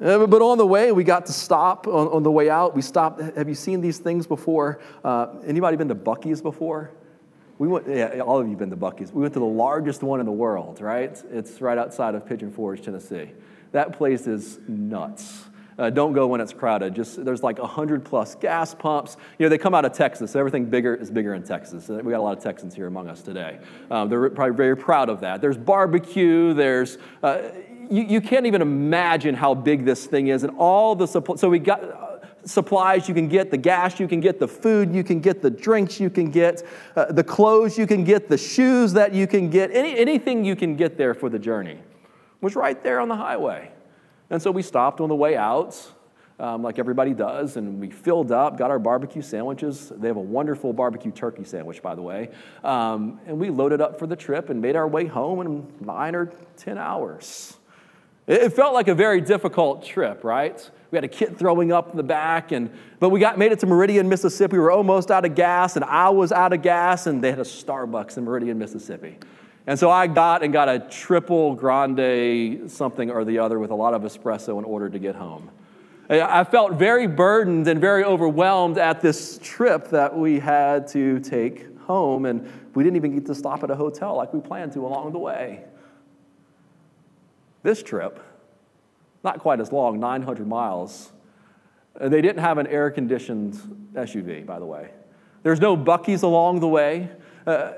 Uh, 0.02 0.26
but 0.28 0.42
on 0.42 0.58
the 0.58 0.68
way, 0.68 0.92
we 0.92 1.04
got 1.04 1.26
to 1.28 1.34
stop 1.34 1.88
on, 1.88 2.08
on, 2.08 2.24
the 2.24 2.32
way 2.32 2.50
out. 2.50 2.76
We 2.76 2.82
stopped. 2.82 3.22
Have 3.38 3.48
you 3.48 3.56
seen 3.56 3.80
these 3.80 4.00
things 4.00 4.28
before? 4.28 4.82
Uh, 5.04 5.28
anybody 5.46 5.78
been 5.78 5.88
to 5.88 5.96
Buc-ee's 5.96 6.42
before? 6.42 6.92
We 7.58 7.68
went, 7.68 7.88
yeah, 7.88 8.20
all 8.20 8.40
of 8.40 8.50
you 8.50 8.58
been 8.58 8.72
to 8.72 8.78
Buc-ee's. 8.78 9.14
We 9.14 9.22
went 9.22 9.34
to 9.36 9.40
the 9.40 9.46
largest 9.46 10.04
one 10.04 10.20
in 10.20 10.26
the 10.26 10.32
world, 10.32 10.82
right? 10.82 11.22
It's 11.32 11.62
right 11.62 11.78
outside 11.78 12.16
of 12.16 12.26
Pigeon 12.26 12.52
Forge, 12.52 12.82
Tennessee. 12.82 13.30
That 13.72 13.94
place 13.94 14.28
is 14.28 14.60
nuts. 14.68 15.46
Uh, 15.77 15.89
don't 15.89 16.13
go 16.13 16.27
when 16.27 16.42
it's 16.42 16.53
crowded. 16.53 16.96
Just 16.96 17.24
there's 17.24 17.44
like 17.44 17.60
hundred 17.60 18.03
plus 18.06 18.36
gas 18.36 18.74
pumps. 18.74 19.18
You 19.38 19.46
know 19.46 19.50
they 19.50 19.58
come 19.58 19.74
out 19.74 19.86
of 19.86 19.94
Texas. 19.94 20.36
Everything 20.36 20.65
bigger 20.65 20.96
is 20.96 21.10
bigger 21.10 21.34
in 21.34 21.44
Texas. 21.44 21.89
We 21.89 22.12
got 22.12 22.20
a 22.20 22.22
lot 22.22 22.38
of 22.38 22.44
Texans 22.44 22.75
here 22.75 22.88
among 22.88 23.10
us 23.10 23.22
today. 23.22 23.60
Um, 23.89 24.10
they're 24.10 24.30
probably 24.30 24.56
very 24.56 24.77
proud 24.77 25.10
of 25.10 25.22
that. 25.22 25.42
There's 25.42 25.58
barbecue. 25.58 26.53
There's 26.53 26.98
uh, 27.22 27.50
you, 27.89 28.03
you 28.03 28.22
can't 28.22 28.46
even 28.46 28.62
imagine 28.62 29.36
how 29.36 29.53
big 29.53 29.86
this 29.86 30.06
thing 30.06 30.27
is 30.27 30.44
and 30.44 30.56
all 30.58 30.96
the. 30.96 31.08
So 31.08 31.50
we 31.50 31.60
got 31.60 31.84
uh, 31.84 32.20
supplies 32.46 33.08
you 33.08 33.13
can 33.13 33.27
get, 33.27 33.51
the 33.51 33.58
gas 33.58 34.00
you 34.00 34.08
can 34.08 34.20
get, 34.20 34.39
the 34.39 34.48
food 34.48 34.94
you 34.94 35.03
can 35.03 35.20
get, 35.20 35.42
the 35.42 35.50
drinks 35.50 36.00
you 36.00 36.10
can 36.10 36.30
get, 36.30 36.63
uh, 36.96 37.12
the 37.12 37.24
clothes 37.24 37.77
you 37.77 37.88
can 37.88 38.03
get, 38.03 38.27
the 38.27 38.38
shoes 38.38 38.94
that 38.94 39.13
you 39.13 39.27
can 39.27 39.50
get, 39.50 39.72
any, 39.72 39.98
anything 39.98 40.44
you 40.44 40.56
can 40.56 40.75
get 40.75 40.98
there 40.98 41.13
for 41.13 41.30
the 41.30 41.39
journey 41.39 41.80
was 42.42 42.56
right 42.56 42.84
there 42.84 43.00
on 43.00 43.08
the 43.08 43.15
highway. 43.15 43.72
And 44.34 44.42
so 44.42 44.50
we 44.50 44.63
stopped 44.63 45.00
on 45.00 45.10
the 45.10 45.16
way 45.16 45.38
out, 45.38 45.80
um, 46.40 46.63
like 46.63 46.80
everybody 46.80 47.13
does, 47.13 47.56
and 47.56 47.80
we 47.80 47.92
filled 47.92 48.32
up, 48.32 48.58
got 48.58 48.72
our 48.72 48.80
barbecue 48.80 49.22
sandwiches. 49.22 49.90
They 49.96 50.08
have 50.08 50.18
a 50.18 50.22
wonderful 50.22 50.74
barbecue 50.74 51.12
turkey 51.12 51.44
sandwich, 51.44 51.84
by 51.84 51.94
the 51.94 52.02
way. 52.02 52.30
Um, 52.63 53.20
and 53.28 53.38
we 53.38 53.52
loaded 53.52 53.80
up 53.80 54.00
for 54.00 54.08
the 54.08 54.16
trip 54.16 54.50
and 54.50 54.60
made 54.60 54.75
our 54.75 54.88
way 54.88 55.06
home 55.06 55.42
in 55.42 55.72
nine 55.86 56.16
or 56.16 56.34
10 56.58 56.80
hours. 56.80 57.58
It 58.25 58.54
felt 58.54 58.74
like 58.74 58.88
a 58.88 58.96
very 58.96 59.22
difficult 59.22 59.86
trip, 59.86 60.24
right? 60.24 60.68
We 60.90 60.98
had 60.98 61.04
a 61.04 61.10
kid 61.10 61.38
throwing 61.38 61.72
up 61.72 61.92
in 61.92 61.98
the 61.98 62.02
back, 62.02 62.52
and 62.52 62.72
but 63.00 63.10
we 63.10 63.20
got 63.20 63.38
made 63.38 63.52
it 63.52 63.60
to 63.60 63.68
Meridian, 63.68 64.10
Mississippi. 64.10 64.54
We 64.54 64.63
were 64.63 64.72
almost 64.72 65.12
out 65.12 65.25
of 65.25 65.36
gas, 65.36 65.75
and 65.75 65.86
I 65.86 66.10
was 66.10 66.32
out 66.32 66.54
of 66.54 66.63
gas, 66.63 67.06
and 67.06 67.24
they 67.24 67.30
had 67.30 67.40
a 67.40 67.44
Starbucks 67.44 68.18
in 68.18 68.24
Meridian, 68.24 68.58
Mississippi. 68.58 69.20
And 69.65 69.79
so 69.79 69.89
I 69.89 70.08
got 70.08 70.43
and 70.43 70.51
got 70.51 70.67
a 70.67 70.79
triple 70.79 71.55
grande 71.55 72.70
something 72.70 73.10
or 73.10 73.24
the 73.24 73.39
other 73.39 73.60
with 73.60 73.72
a 73.72 73.75
lot 73.75 73.93
of 73.93 74.01
espresso 74.01 74.60
in 74.60 74.65
order 74.65 74.89
to 74.89 75.00
get 75.00 75.15
home. 75.15 75.50
I 76.10 76.43
felt 76.43 76.74
very 76.74 77.08
burdened 77.08 77.67
and 77.67 77.79
very 77.79 78.03
overwhelmed 78.03 78.77
at 78.77 79.00
this 79.00 79.39
trip 79.41 79.89
that 79.89 80.17
we 80.17 80.39
had 80.39 80.88
to 80.89 81.20
take 81.22 81.79
home, 81.79 82.25
and 82.25 82.51
we 82.75 82.84
didn't 82.84 82.98
even 82.98 83.13
get 83.13 83.25
to 83.27 83.36
stop 83.36 83.63
at 83.63 83.72
a 83.72 83.75
hotel 83.75 84.15
like 84.17 84.34
we 84.34 84.41
planned 84.41 84.74
to 84.74 84.86
along 84.86 85.13
the 85.13 85.20
way. 85.20 85.63
This 87.63 87.82
trip, 87.82 88.20
not 89.24 89.39
quite 89.39 89.62
as 89.62 89.72
long, 89.72 90.00
900 90.00 90.46
miles, 90.46 91.13
they 92.00 92.22
didn't 92.22 92.39
have 92.39 92.58
an 92.58 92.67
air 92.67 92.91
conditioned 92.91 93.53
SUV, 93.93 94.46
by 94.46 94.60
the 94.60 94.65
way. 94.65 94.91
There's 95.43 95.62
no 95.62 95.77
Buc-ee's 95.77 96.24
along 96.24 96.60
the 96.60 96.67
way. 96.67 97.10
Uh, 97.48 97.74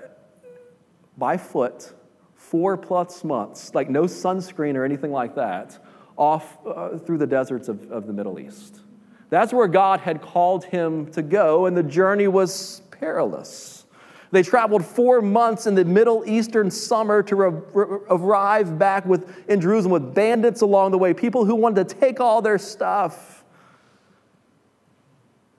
by 1.18 1.38
foot, 1.38 1.94
four 2.36 2.78
plus 2.78 3.24
months, 3.24 3.74
like 3.74 3.90
no 3.90 4.04
sunscreen 4.04 4.76
or 4.76 4.86
anything 4.86 5.12
like 5.12 5.36
that, 5.36 5.78
off 6.18 6.58
uh, 6.66 6.98
through 6.98 7.18
the 7.18 7.28
deserts 7.28 7.68
of, 7.68 7.92
of 7.92 8.08
the 8.08 8.14
Middle 8.14 8.40
East. 8.40 8.82
That's 9.30 9.52
where 9.52 9.68
God 9.68 10.00
had 10.00 10.22
called 10.22 10.66
him 10.66 11.12
to 11.12 11.22
go, 11.22 11.66
and 11.66 11.76
the 11.76 11.84
journey 11.84 12.28
was 12.28 12.82
perilous. 12.92 13.86
They 14.32 14.44
traveled 14.44 14.86
four 14.86 15.22
months 15.22 15.66
in 15.68 15.76
the 15.76 15.86
Middle 15.86 16.24
Eastern 16.28 16.70
summer 16.70 17.24
to 17.24 17.36
arrive 17.42 18.78
back 18.78 19.06
with, 19.06 19.50
in 19.50 19.62
Jerusalem 19.62 19.92
with 19.92 20.14
bandits 20.14 20.62
along 20.62 20.92
the 20.92 20.98
way, 20.98 21.14
people 21.14 21.46
who 21.46 21.56
wanted 21.56 21.88
to 21.88 21.96
take 21.96 22.20
all 22.20 22.42
their 22.42 22.58
stuff. 22.58 23.44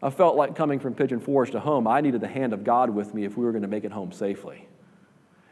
I 0.03 0.11
felt 0.11 0.37
like 0.37 0.55
coming 0.55 0.79
from 0.79 0.95
Pigeon 0.95 1.21
Forge 1.21 1.53
to 1.53 1.61
home, 1.61 1.87
I 1.87 2.01
needed 2.01 2.21
the 2.21 2.29
hand 2.29 2.53
of 2.53 2.65
God 2.65 2.91
with 2.91 3.15
me 3.15 3.25
if 3.25 3.37
we 3.37 3.45
were 3.45 3.53
going 3.53 3.63
to 3.63 3.69
make 3.69 3.85
it 3.85 3.93
home 3.93 4.13
safely. 4.13 4.69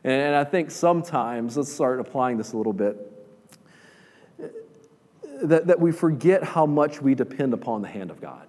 And 0.04 0.37
I 0.37 0.44
think 0.44 0.70
sometimes, 0.70 1.56
let's 1.56 1.73
start 1.73 1.99
applying 1.99 2.37
this 2.37 2.52
a 2.52 2.58
little 2.58 2.75
bit, 2.75 2.96
that, 5.42 5.66
that 5.66 5.80
we 5.80 5.92
forget 5.92 6.44
how 6.44 6.66
much 6.66 7.00
we 7.00 7.14
depend 7.14 7.54
upon 7.54 7.80
the 7.80 7.88
hand 7.88 8.11
of 8.11 8.20
God. 8.20 8.46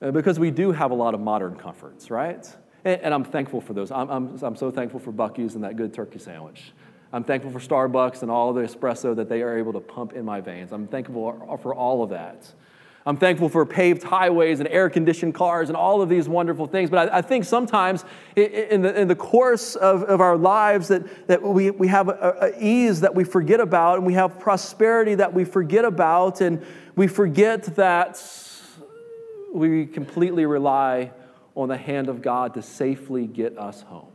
Uh, 0.00 0.10
because 0.10 0.38
we 0.38 0.50
do 0.50 0.72
have 0.72 0.90
a 0.90 0.94
lot 0.94 1.14
of 1.14 1.20
modern 1.20 1.56
comforts, 1.56 2.10
right? 2.10 2.46
And, 2.84 3.00
and 3.02 3.14
I'm 3.14 3.24
thankful 3.24 3.60
for 3.60 3.72
those. 3.72 3.90
I'm, 3.90 4.08
I'm, 4.10 4.38
I'm 4.42 4.56
so 4.56 4.70
thankful 4.70 5.00
for 5.00 5.12
Buc-ee's 5.12 5.56
and 5.56 5.64
that 5.64 5.76
good 5.76 5.92
turkey 5.92 6.18
sandwich. 6.18 6.72
I'm 7.12 7.24
thankful 7.24 7.50
for 7.50 7.58
Starbucks 7.58 8.22
and 8.22 8.30
all 8.30 8.52
the 8.52 8.62
espresso 8.62 9.14
that 9.16 9.28
they 9.28 9.42
are 9.42 9.58
able 9.58 9.72
to 9.74 9.80
pump 9.80 10.14
in 10.14 10.24
my 10.24 10.40
veins. 10.40 10.72
I'm 10.72 10.86
thankful 10.86 11.58
for 11.62 11.74
all 11.74 12.02
of 12.02 12.10
that. 12.10 12.50
I'm 13.04 13.16
thankful 13.16 13.48
for 13.48 13.66
paved 13.66 14.04
highways 14.04 14.60
and 14.60 14.68
air 14.68 14.88
conditioned 14.88 15.34
cars 15.34 15.68
and 15.68 15.76
all 15.76 16.02
of 16.02 16.08
these 16.08 16.28
wonderful 16.28 16.66
things. 16.66 16.88
But 16.88 17.12
I, 17.12 17.18
I 17.18 17.22
think 17.22 17.44
sometimes 17.44 18.04
in 18.36 18.82
the, 18.82 18.98
in 19.00 19.08
the 19.08 19.16
course 19.16 19.74
of, 19.74 20.04
of 20.04 20.20
our 20.20 20.36
lives 20.36 20.88
that, 20.88 21.26
that 21.26 21.42
we, 21.42 21.70
we 21.70 21.88
have 21.88 22.08
a, 22.08 22.36
a 22.40 22.62
ease 22.62 23.00
that 23.00 23.14
we 23.14 23.24
forget 23.24 23.58
about 23.58 23.98
and 23.98 24.06
we 24.06 24.14
have 24.14 24.38
prosperity 24.38 25.16
that 25.16 25.34
we 25.34 25.44
forget 25.44 25.84
about 25.84 26.40
and 26.40 26.64
we 26.94 27.08
forget 27.08 27.64
that 27.76 28.22
we 29.52 29.86
completely 29.86 30.46
rely 30.46 31.10
on 31.56 31.68
the 31.68 31.76
hand 31.76 32.08
of 32.08 32.22
God 32.22 32.54
to 32.54 32.62
safely 32.62 33.26
get 33.26 33.58
us 33.58 33.82
home. 33.82 34.11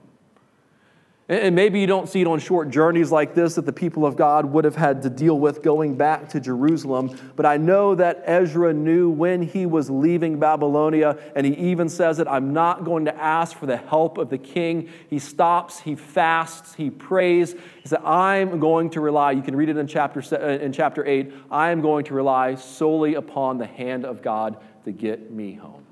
And 1.30 1.56
maybe 1.56 1.82
you 1.82 1.88
don't 1.88 2.08
see 2.08 2.22
it 2.22 2.28
on 2.28 2.40
short 2.40 2.70
journeys 2.70 3.12
like 3.12 3.34
this 3.34 3.56
that 3.56 3.66
the 3.66 3.74
people 3.74 4.06
of 4.06 4.16
God 4.16 4.46
would 4.46 4.64
have 4.64 4.78
had 4.78 5.02
to 5.02 5.10
deal 5.10 5.38
with 5.38 5.62
going 5.62 5.98
back 5.98 6.30
to 6.30 6.40
Jerusalem. 6.40 7.18
But 7.36 7.46
I 7.46 7.58
know 7.58 7.96
that 7.96 8.24
Ezra 8.26 8.74
knew 8.74 9.10
when 9.10 9.42
he 9.42 9.66
was 9.66 9.90
leaving 9.90 10.40
Babylonia, 10.40 11.18
and 11.36 11.46
he 11.46 11.54
even 11.54 11.90
says 11.90 12.20
it 12.20 12.28
I'm 12.30 12.54
not 12.54 12.86
going 12.86 13.06
to 13.06 13.16
ask 13.16 13.58
for 13.58 13.66
the 13.66 13.76
help 13.76 14.18
of 14.18 14.30
the 14.30 14.38
king. 14.38 14.90
He 15.10 15.20
stops, 15.20 15.82
he 15.82 15.96
fasts, 15.96 16.76
he 16.76 16.90
prays. 16.90 17.52
He 17.52 17.90
said, 17.90 18.00
I'm 18.06 18.62
going 18.62 18.90
to 18.92 19.02
rely, 19.02 19.32
you 19.34 19.42
can 19.42 19.56
read 19.56 19.68
it 19.68 19.76
in 19.76 19.86
chapter, 19.86 20.24
uh, 20.34 20.48
in 20.64 20.72
chapter 20.72 21.06
8, 21.06 21.34
I 21.52 21.72
am 21.72 21.82
going 21.82 22.06
to 22.06 22.14
rely 22.14 22.56
solely 22.56 23.16
upon 23.16 23.58
the 23.58 23.68
hand 23.68 24.06
of 24.06 24.22
God 24.22 24.64
to 24.86 24.94
get 24.94 25.30
me 25.30 25.56
home. 25.56 25.87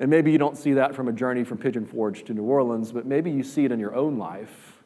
And 0.00 0.10
maybe 0.10 0.32
you 0.32 0.38
don't 0.38 0.56
see 0.56 0.72
that 0.74 0.94
from 0.94 1.08
a 1.08 1.12
journey 1.12 1.44
from 1.44 1.58
Pigeon 1.58 1.86
Forge 1.86 2.24
to 2.24 2.34
New 2.34 2.42
Orleans, 2.42 2.92
but 2.92 3.06
maybe 3.06 3.30
you 3.30 3.42
see 3.42 3.64
it 3.64 3.72
in 3.72 3.78
your 3.78 3.94
own 3.94 4.18
life. 4.18 4.82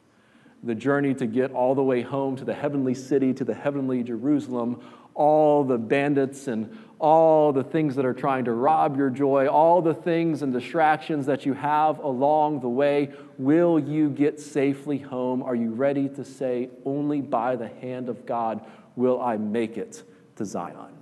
The 0.63 0.75
journey 0.75 1.13
to 1.15 1.25
get 1.25 1.51
all 1.51 1.75
the 1.75 1.83
way 1.83 2.01
home 2.01 2.35
to 2.35 2.45
the 2.45 2.53
heavenly 2.53 2.93
city, 2.93 3.33
to 3.33 3.43
the 3.43 3.53
heavenly 3.53 4.03
Jerusalem, 4.03 4.81
all 5.17 5.63
the 5.63 5.77
bandits 5.77 6.47
and 6.47 6.77
all 6.99 7.51
the 7.51 7.63
things 7.63 7.95
that 7.95 8.05
are 8.05 8.13
trying 8.13 8.45
to 8.45 8.53
rob 8.53 8.97
your 8.97 9.09
joy, 9.09 9.47
all 9.47 9.81
the 9.81 9.93
things 9.93 10.41
and 10.41 10.53
distractions 10.53 11.25
that 11.25 11.45
you 11.45 11.53
have 11.53 11.99
along 11.99 12.59
the 12.59 12.69
way. 12.69 13.11
Will 13.37 13.79
you 13.79 14.09
get 14.09 14.39
safely 14.39 14.97
home? 14.99 15.41
Are 15.43 15.55
you 15.55 15.71
ready 15.71 16.07
to 16.09 16.23
say, 16.23 16.69
Only 16.85 17.21
by 17.21 17.55
the 17.55 17.67
hand 17.67 18.09
of 18.09 18.25
God 18.25 18.65
will 18.95 19.21
I 19.21 19.37
make 19.37 19.77
it 19.77 20.03
to 20.35 20.45
Zion? 20.45 20.93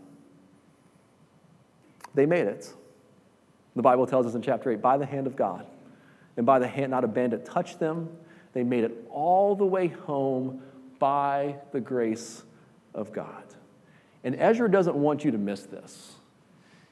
They 2.13 2.25
made 2.25 2.47
it. 2.47 2.73
The 3.75 3.81
Bible 3.81 4.07
tells 4.07 4.25
us 4.25 4.35
in 4.35 4.41
chapter 4.41 4.71
8 4.71 4.81
by 4.81 4.97
the 4.97 5.05
hand 5.05 5.27
of 5.27 5.35
God, 5.35 5.65
and 6.37 6.45
by 6.45 6.59
the 6.59 6.67
hand, 6.67 6.91
not 6.91 7.03
a 7.03 7.07
bandit 7.07 7.45
touched 7.45 7.79
them. 7.79 8.09
They 8.53 8.63
made 8.63 8.83
it 8.83 9.05
all 9.09 9.55
the 9.55 9.65
way 9.65 9.87
home 9.87 10.61
by 10.97 11.57
the 11.71 11.81
grace 11.81 12.43
of 12.93 13.11
God. 13.11 13.43
And 14.23 14.35
Ezra 14.35 14.71
doesn't 14.71 14.95
want 14.95 15.25
you 15.25 15.31
to 15.31 15.37
miss 15.37 15.63
this. 15.63 16.13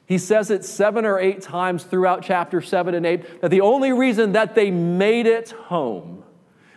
He 0.06 0.18
says 0.18 0.50
it 0.50 0.64
seven 0.64 1.06
or 1.06 1.18
eight 1.18 1.40
times 1.40 1.84
throughout 1.84 2.22
chapter 2.22 2.60
7 2.60 2.94
and 2.94 3.06
8 3.06 3.40
that 3.40 3.50
the 3.50 3.62
only 3.62 3.92
reason 3.92 4.32
that 4.32 4.54
they 4.54 4.70
made 4.70 5.26
it 5.26 5.50
home 5.50 6.22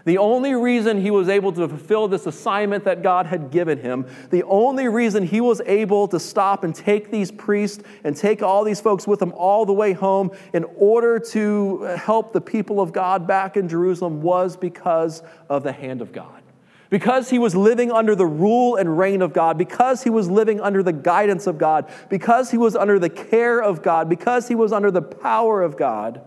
the 0.07 0.19
only 0.19 0.53
reason 0.53 1.01
he 1.01 1.11
was 1.11 1.27
able 1.27 1.51
to 1.51 1.67
fulfill 1.67 2.07
this 2.07 2.25
assignment 2.27 2.85
that 2.85 3.03
God 3.03 3.25
had 3.25 3.51
given 3.51 3.77
him, 3.77 4.05
the 4.29 4.43
only 4.43 4.87
reason 4.87 5.21
he 5.21 5.41
was 5.41 5.59
able 5.65 6.07
to 6.07 6.17
stop 6.17 6.63
and 6.63 6.73
take 6.73 7.11
these 7.11 7.29
priests 7.29 7.83
and 8.05 8.15
take 8.15 8.41
all 8.41 8.63
these 8.63 8.79
folks 8.79 9.05
with 9.05 9.21
him 9.21 9.33
all 9.33 9.65
the 9.65 9.73
way 9.73 9.91
home 9.91 10.31
in 10.53 10.63
order 10.77 11.19
to 11.19 11.81
help 11.97 12.31
the 12.31 12.39
people 12.39 12.79
of 12.79 12.93
God 12.93 13.27
back 13.27 13.57
in 13.57 13.67
Jerusalem 13.67 14.21
was 14.21 14.55
because 14.55 15.23
of 15.49 15.63
the 15.63 15.73
hand 15.73 16.01
of 16.01 16.13
God. 16.13 16.41
Because 16.89 17.29
he 17.29 17.37
was 17.37 17.53
living 17.53 17.91
under 17.91 18.15
the 18.15 18.25
rule 18.25 18.77
and 18.77 18.97
reign 18.97 19.21
of 19.21 19.33
God, 19.33 19.57
because 19.57 20.03
he 20.03 20.09
was 20.09 20.29
living 20.29 20.61
under 20.61 20.81
the 20.81 20.93
guidance 20.93 21.47
of 21.47 21.57
God, 21.57 21.91
because 22.09 22.49
he 22.49 22.57
was 22.57 22.77
under 22.77 22.97
the 22.97 23.09
care 23.09 23.61
of 23.61 23.83
God, 23.83 24.07
because 24.07 24.47
he 24.47 24.55
was 24.55 24.71
under 24.71 24.89
the 24.89 25.01
power 25.01 25.61
of 25.61 25.75
God 25.75 26.21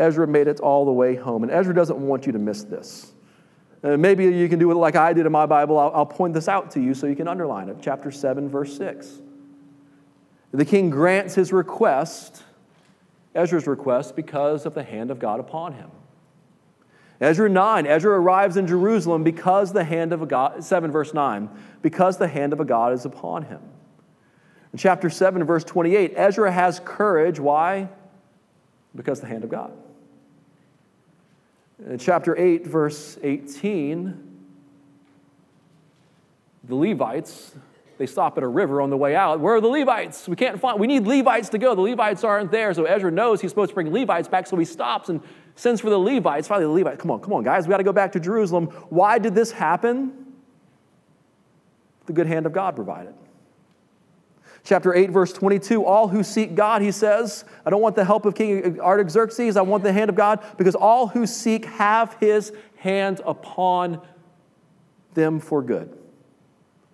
Ezra 0.00 0.26
made 0.26 0.48
it 0.48 0.60
all 0.60 0.84
the 0.84 0.92
way 0.92 1.14
home. 1.14 1.42
And 1.42 1.52
Ezra 1.52 1.74
doesn't 1.74 1.98
want 1.98 2.26
you 2.26 2.32
to 2.32 2.38
miss 2.38 2.64
this. 2.64 3.12
Maybe 3.82 4.24
you 4.24 4.48
can 4.48 4.58
do 4.58 4.70
it 4.70 4.74
like 4.74 4.96
I 4.96 5.12
did 5.12 5.24
in 5.24 5.32
my 5.32 5.46
Bible. 5.46 5.78
I'll, 5.78 5.90
I'll 5.94 6.06
point 6.06 6.34
this 6.34 6.48
out 6.48 6.70
to 6.72 6.80
you 6.80 6.92
so 6.92 7.06
you 7.06 7.16
can 7.16 7.28
underline 7.28 7.68
it. 7.68 7.78
Chapter 7.80 8.10
7, 8.10 8.48
verse 8.48 8.76
6. 8.76 9.20
The 10.52 10.64
king 10.64 10.90
grants 10.90 11.34
his 11.34 11.52
request, 11.52 12.42
Ezra's 13.34 13.66
request, 13.66 14.16
because 14.16 14.66
of 14.66 14.74
the 14.74 14.82
hand 14.82 15.10
of 15.10 15.18
God 15.18 15.40
upon 15.40 15.74
him. 15.74 15.90
Ezra 17.20 17.48
9, 17.48 17.86
Ezra 17.86 18.18
arrives 18.18 18.56
in 18.56 18.66
Jerusalem 18.66 19.22
because 19.22 19.72
the 19.72 19.84
hand 19.84 20.12
of 20.12 20.22
a 20.22 20.26
God, 20.26 20.64
7 20.64 20.90
verse 20.90 21.14
9, 21.14 21.50
because 21.82 22.16
the 22.16 22.28
hand 22.28 22.52
of 22.52 22.60
a 22.60 22.64
God 22.64 22.92
is 22.92 23.04
upon 23.04 23.44
him. 23.44 23.60
In 24.72 24.78
chapter 24.78 25.10
7, 25.10 25.44
verse 25.44 25.64
28, 25.64 26.14
Ezra 26.16 26.50
has 26.50 26.80
courage. 26.84 27.38
Why? 27.38 27.88
Because 28.94 29.20
the 29.20 29.26
hand 29.26 29.44
of 29.44 29.50
God. 29.50 29.72
In 31.86 31.98
chapter 31.98 32.36
8, 32.36 32.66
verse 32.66 33.18
18, 33.22 34.28
the 36.64 36.74
Levites, 36.74 37.54
they 37.96 38.06
stop 38.06 38.36
at 38.36 38.44
a 38.44 38.48
river 38.48 38.82
on 38.82 38.90
the 38.90 38.96
way 38.96 39.16
out. 39.16 39.40
Where 39.40 39.54
are 39.54 39.60
the 39.60 39.68
Levites? 39.68 40.28
We 40.28 40.36
can't 40.36 40.60
find, 40.60 40.78
we 40.78 40.86
need 40.86 41.06
Levites 41.06 41.48
to 41.50 41.58
go. 41.58 41.74
The 41.74 41.80
Levites 41.80 42.22
aren't 42.22 42.50
there. 42.50 42.74
So 42.74 42.84
Ezra 42.84 43.10
knows 43.10 43.40
he's 43.40 43.50
supposed 43.50 43.70
to 43.70 43.74
bring 43.74 43.92
Levites 43.92 44.28
back, 44.28 44.46
so 44.46 44.56
he 44.56 44.64
stops 44.64 45.08
and 45.08 45.22
sends 45.54 45.80
for 45.80 45.88
the 45.88 45.98
Levites. 45.98 46.48
Finally, 46.48 46.66
the 46.66 46.84
Levites, 46.84 47.00
come 47.00 47.10
on, 47.10 47.20
come 47.20 47.32
on, 47.32 47.42
guys, 47.42 47.66
we 47.66 47.70
got 47.70 47.78
to 47.78 47.84
go 47.84 47.92
back 47.92 48.12
to 48.12 48.20
Jerusalem. 48.20 48.66
Why 48.90 49.18
did 49.18 49.34
this 49.34 49.50
happen? 49.50 50.12
The 52.06 52.12
good 52.12 52.26
hand 52.26 52.44
of 52.44 52.52
God 52.52 52.76
provided. 52.76 53.14
Chapter 54.62 54.94
8, 54.94 55.10
verse 55.10 55.32
22 55.32 55.84
All 55.84 56.08
who 56.08 56.22
seek 56.22 56.54
God, 56.54 56.82
he 56.82 56.92
says, 56.92 57.44
I 57.64 57.70
don't 57.70 57.80
want 57.80 57.96
the 57.96 58.04
help 58.04 58.24
of 58.24 58.34
King 58.34 58.80
Artaxerxes, 58.80 59.56
I 59.56 59.62
want 59.62 59.82
the 59.82 59.92
hand 59.92 60.10
of 60.10 60.16
God, 60.16 60.44
because 60.56 60.74
all 60.74 61.08
who 61.08 61.26
seek 61.26 61.64
have 61.64 62.14
his 62.20 62.52
hand 62.76 63.20
upon 63.24 64.00
them 65.14 65.40
for 65.40 65.62
good. 65.62 65.96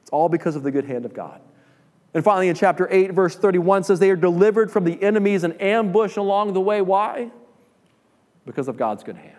It's 0.02 0.10
all 0.10 0.28
because 0.28 0.56
of 0.56 0.62
the 0.62 0.70
good 0.70 0.84
hand 0.84 1.04
of 1.04 1.14
God. 1.14 1.40
And 2.14 2.24
finally, 2.24 2.48
in 2.48 2.56
chapter 2.56 2.88
8, 2.90 3.12
verse 3.12 3.36
31 3.36 3.84
says, 3.84 3.98
They 3.98 4.10
are 4.10 4.16
delivered 4.16 4.70
from 4.70 4.84
the 4.84 5.02
enemies 5.02 5.44
and 5.44 5.60
ambush 5.60 6.16
along 6.16 6.54
the 6.54 6.60
way. 6.60 6.80
Why? 6.80 7.30
Because 8.46 8.68
of 8.68 8.76
God's 8.76 9.02
good 9.02 9.16
hand. 9.16 9.34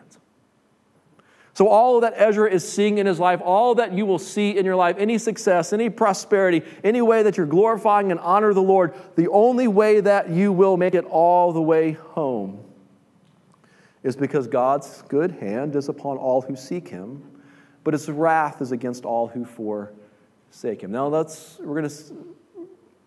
So, 1.58 1.70
all 1.70 2.02
that 2.02 2.13
Ezra 2.17 2.52
is 2.52 2.72
seeing 2.72 3.00
in 3.00 3.08
his 3.08 3.20
life, 3.20 3.41
all 3.43 3.74
that 3.74 3.91
you 3.91 4.06
will 4.06 4.20
see 4.20 4.56
in 4.56 4.63
your 4.63 4.76
life, 4.76 4.96
any 5.00 5.17
success, 5.17 5.74
any 5.74 5.89
prosperity, 5.89 6.62
any 6.84 7.02
way 7.02 7.24
that 7.24 7.36
you're 7.36 7.48
glorifying 7.48 8.12
and 8.12 8.20
honor 8.20 8.54
the 8.54 8.62
Lord, 8.62 8.93
the 9.15 9.28
only 9.30 9.67
way 9.67 10.00
that 10.00 10.30
you 10.30 10.54
will 10.54 10.78
make 10.78 10.93
it 10.93 11.04
all 11.06 11.52
the 11.52 11.62
way 11.62 11.93
home 11.93 12.63
is 14.04 14.15
because 14.15 14.46
God's 14.46 15.02
good 15.08 15.32
hand 15.32 15.76
is 15.76 15.89
upon 15.89 16.17
all 16.17 16.41
who 16.43 16.56
seek 16.56 16.89
him, 16.89 17.24
but 17.84 17.96
his 17.96 18.08
wrath 18.08 18.62
is 18.62 18.72
against 18.72 19.04
all 19.04 19.28
who 19.28 19.43
forsake 19.43 20.82
him. 20.82 20.91
Now, 20.91 21.08
let's, 21.08 21.58
we're 21.58 21.82
going 21.82 21.89
to 21.89 22.36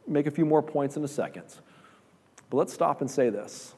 make 0.09 0.27
a 0.27 0.31
few 0.33 0.45
more 0.45 0.61
points 0.61 0.97
in 0.97 1.05
a 1.05 1.09
second. 1.09 1.45
But 2.51 2.57
let's 2.57 2.73
stop 2.73 3.01
and 3.01 3.09
say 3.09 3.31
this. 3.31 3.77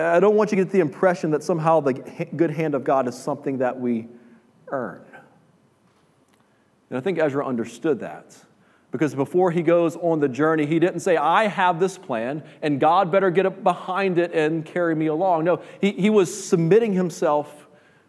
I 0.00 0.20
don't 0.20 0.36
want 0.36 0.52
you 0.52 0.56
to 0.56 0.64
get 0.64 0.72
the 0.72 0.80
impression 0.80 1.30
that 1.32 1.42
somehow 1.42 1.80
the 1.80 1.94
good 2.36 2.50
hand 2.50 2.74
of 2.74 2.84
God 2.84 3.08
is 3.08 3.16
something 3.16 3.58
that 3.58 3.78
we 3.78 4.08
earn. 4.68 5.04
And 6.90 6.98
I 6.98 7.00
think 7.00 7.18
Ezra 7.18 7.46
understood 7.46 8.00
that. 8.00 8.36
Because 8.90 9.14
before 9.14 9.50
he 9.50 9.62
goes 9.62 9.96
on 9.96 10.20
the 10.20 10.28
journey, 10.28 10.66
he 10.66 10.78
didn't 10.78 11.00
say, 11.00 11.16
I 11.16 11.48
have 11.48 11.80
this 11.80 11.98
plan, 11.98 12.44
and 12.62 12.78
God 12.78 13.10
better 13.10 13.28
get 13.28 13.44
up 13.44 13.64
behind 13.64 14.18
it 14.18 14.32
and 14.32 14.64
carry 14.64 14.94
me 14.94 15.06
along. 15.06 15.44
No, 15.44 15.60
he, 15.80 15.90
he 15.90 16.10
was 16.10 16.46
submitting 16.46 16.92
himself 16.92 17.66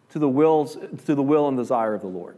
to 0.10 0.20
the, 0.20 0.30
wills, 0.30 0.78
to 1.06 1.16
the 1.16 1.24
will 1.24 1.48
and 1.48 1.58
desire 1.58 1.96
of 1.96 2.02
the 2.02 2.08
Lord. 2.08 2.38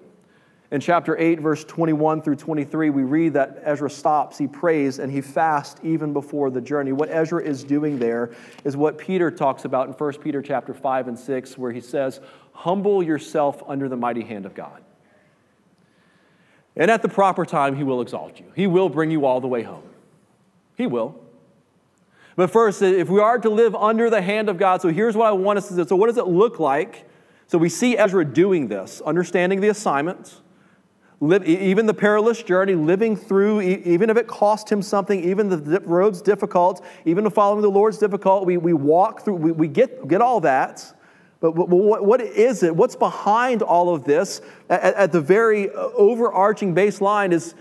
In 0.69 0.81
chapter 0.81 1.17
8, 1.17 1.39
verse 1.39 1.63
21 1.63 2.21
through 2.21 2.35
23, 2.35 2.89
we 2.89 3.03
read 3.03 3.33
that 3.33 3.61
Ezra 3.63 3.89
stops, 3.89 4.37
he 4.37 4.47
prays, 4.47 4.99
and 4.99 5.09
he 5.09 5.21
fasts 5.21 5.79
even 5.81 6.11
before 6.11 6.49
the 6.49 6.59
journey. 6.59 6.91
What 6.91 7.09
Ezra 7.09 7.41
is 7.41 7.63
doing 7.63 7.97
there 7.97 8.31
is 8.65 8.75
what 8.75 8.97
Peter 8.97 9.31
talks 9.31 9.63
about 9.63 9.87
in 9.87 9.93
1 9.93 10.13
Peter 10.15 10.41
chapter 10.41 10.73
5 10.73 11.07
and 11.07 11.17
6, 11.17 11.57
where 11.57 11.71
he 11.71 11.79
says, 11.79 12.19
Humble 12.51 13.01
yourself 13.01 13.63
under 13.65 13.87
the 13.87 13.95
mighty 13.95 14.23
hand 14.23 14.45
of 14.45 14.53
God. 14.53 14.83
And 16.75 16.91
at 16.91 17.01
the 17.01 17.09
proper 17.09 17.45
time, 17.45 17.75
he 17.75 17.83
will 17.83 18.01
exalt 18.01 18.37
you. 18.37 18.51
He 18.53 18.67
will 18.67 18.89
bring 18.89 19.09
you 19.09 19.25
all 19.25 19.39
the 19.39 19.47
way 19.47 19.63
home. 19.63 19.87
He 20.75 20.85
will. 20.85 21.15
But 22.35 22.51
first, 22.51 22.81
if 22.81 23.09
we 23.09 23.21
are 23.21 23.39
to 23.39 23.49
live 23.49 23.73
under 23.73 24.09
the 24.09 24.21
hand 24.21 24.49
of 24.49 24.57
God, 24.57 24.81
so 24.81 24.89
here's 24.89 25.15
what 25.15 25.27
I 25.27 25.31
want 25.31 25.57
us 25.57 25.69
to 25.69 25.75
do. 25.75 25.87
So, 25.87 25.95
what 25.95 26.07
does 26.07 26.17
it 26.17 26.27
look 26.27 26.59
like? 26.59 27.09
So, 27.47 27.57
we 27.57 27.69
see 27.69 27.97
Ezra 27.97 28.25
doing 28.25 28.67
this, 28.67 29.01
understanding 29.05 29.61
the 29.61 29.69
assignment 29.69 30.41
even 31.19 31.87
the 31.87 31.93
perilous 31.93 32.43
journey, 32.43 32.75
living 32.75 33.15
through, 33.15 33.61
even 33.61 34.09
if 34.09 34.17
it 34.17 34.27
cost 34.27 34.71
him 34.71 34.81
something, 34.83 35.23
even 35.23 35.49
the 35.49 35.79
road's 35.81 36.21
difficult, 36.21 36.85
even 37.05 37.23
the 37.23 37.31
following 37.31 37.61
the 37.61 37.69
Lord's 37.69 37.97
difficult, 37.97 38.45
we, 38.45 38.57
we 38.57 38.73
walk 38.73 39.23
through, 39.23 39.35
we, 39.35 39.51
we 39.51 39.67
get, 39.67 40.07
get 40.07 40.21
all 40.21 40.39
that. 40.41 40.93
But 41.39 41.51
what, 41.51 42.05
what 42.05 42.21
is 42.21 42.63
it? 42.63 42.75
What's 42.75 42.95
behind 42.95 43.61
all 43.61 43.93
of 43.93 44.03
this? 44.03 44.41
At, 44.69 44.95
at 44.95 45.11
the 45.11 45.21
very 45.21 45.69
uh, 45.69 45.89
overarching 45.93 46.73
baseline 46.73 47.31
is, 47.31 47.55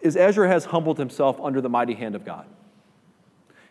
is 0.00 0.16
Ezra 0.16 0.48
has 0.48 0.64
humbled 0.64 0.98
himself 0.98 1.40
under 1.40 1.60
the 1.60 1.68
mighty 1.68 1.94
hand 1.94 2.14
of 2.14 2.24
God. 2.24 2.46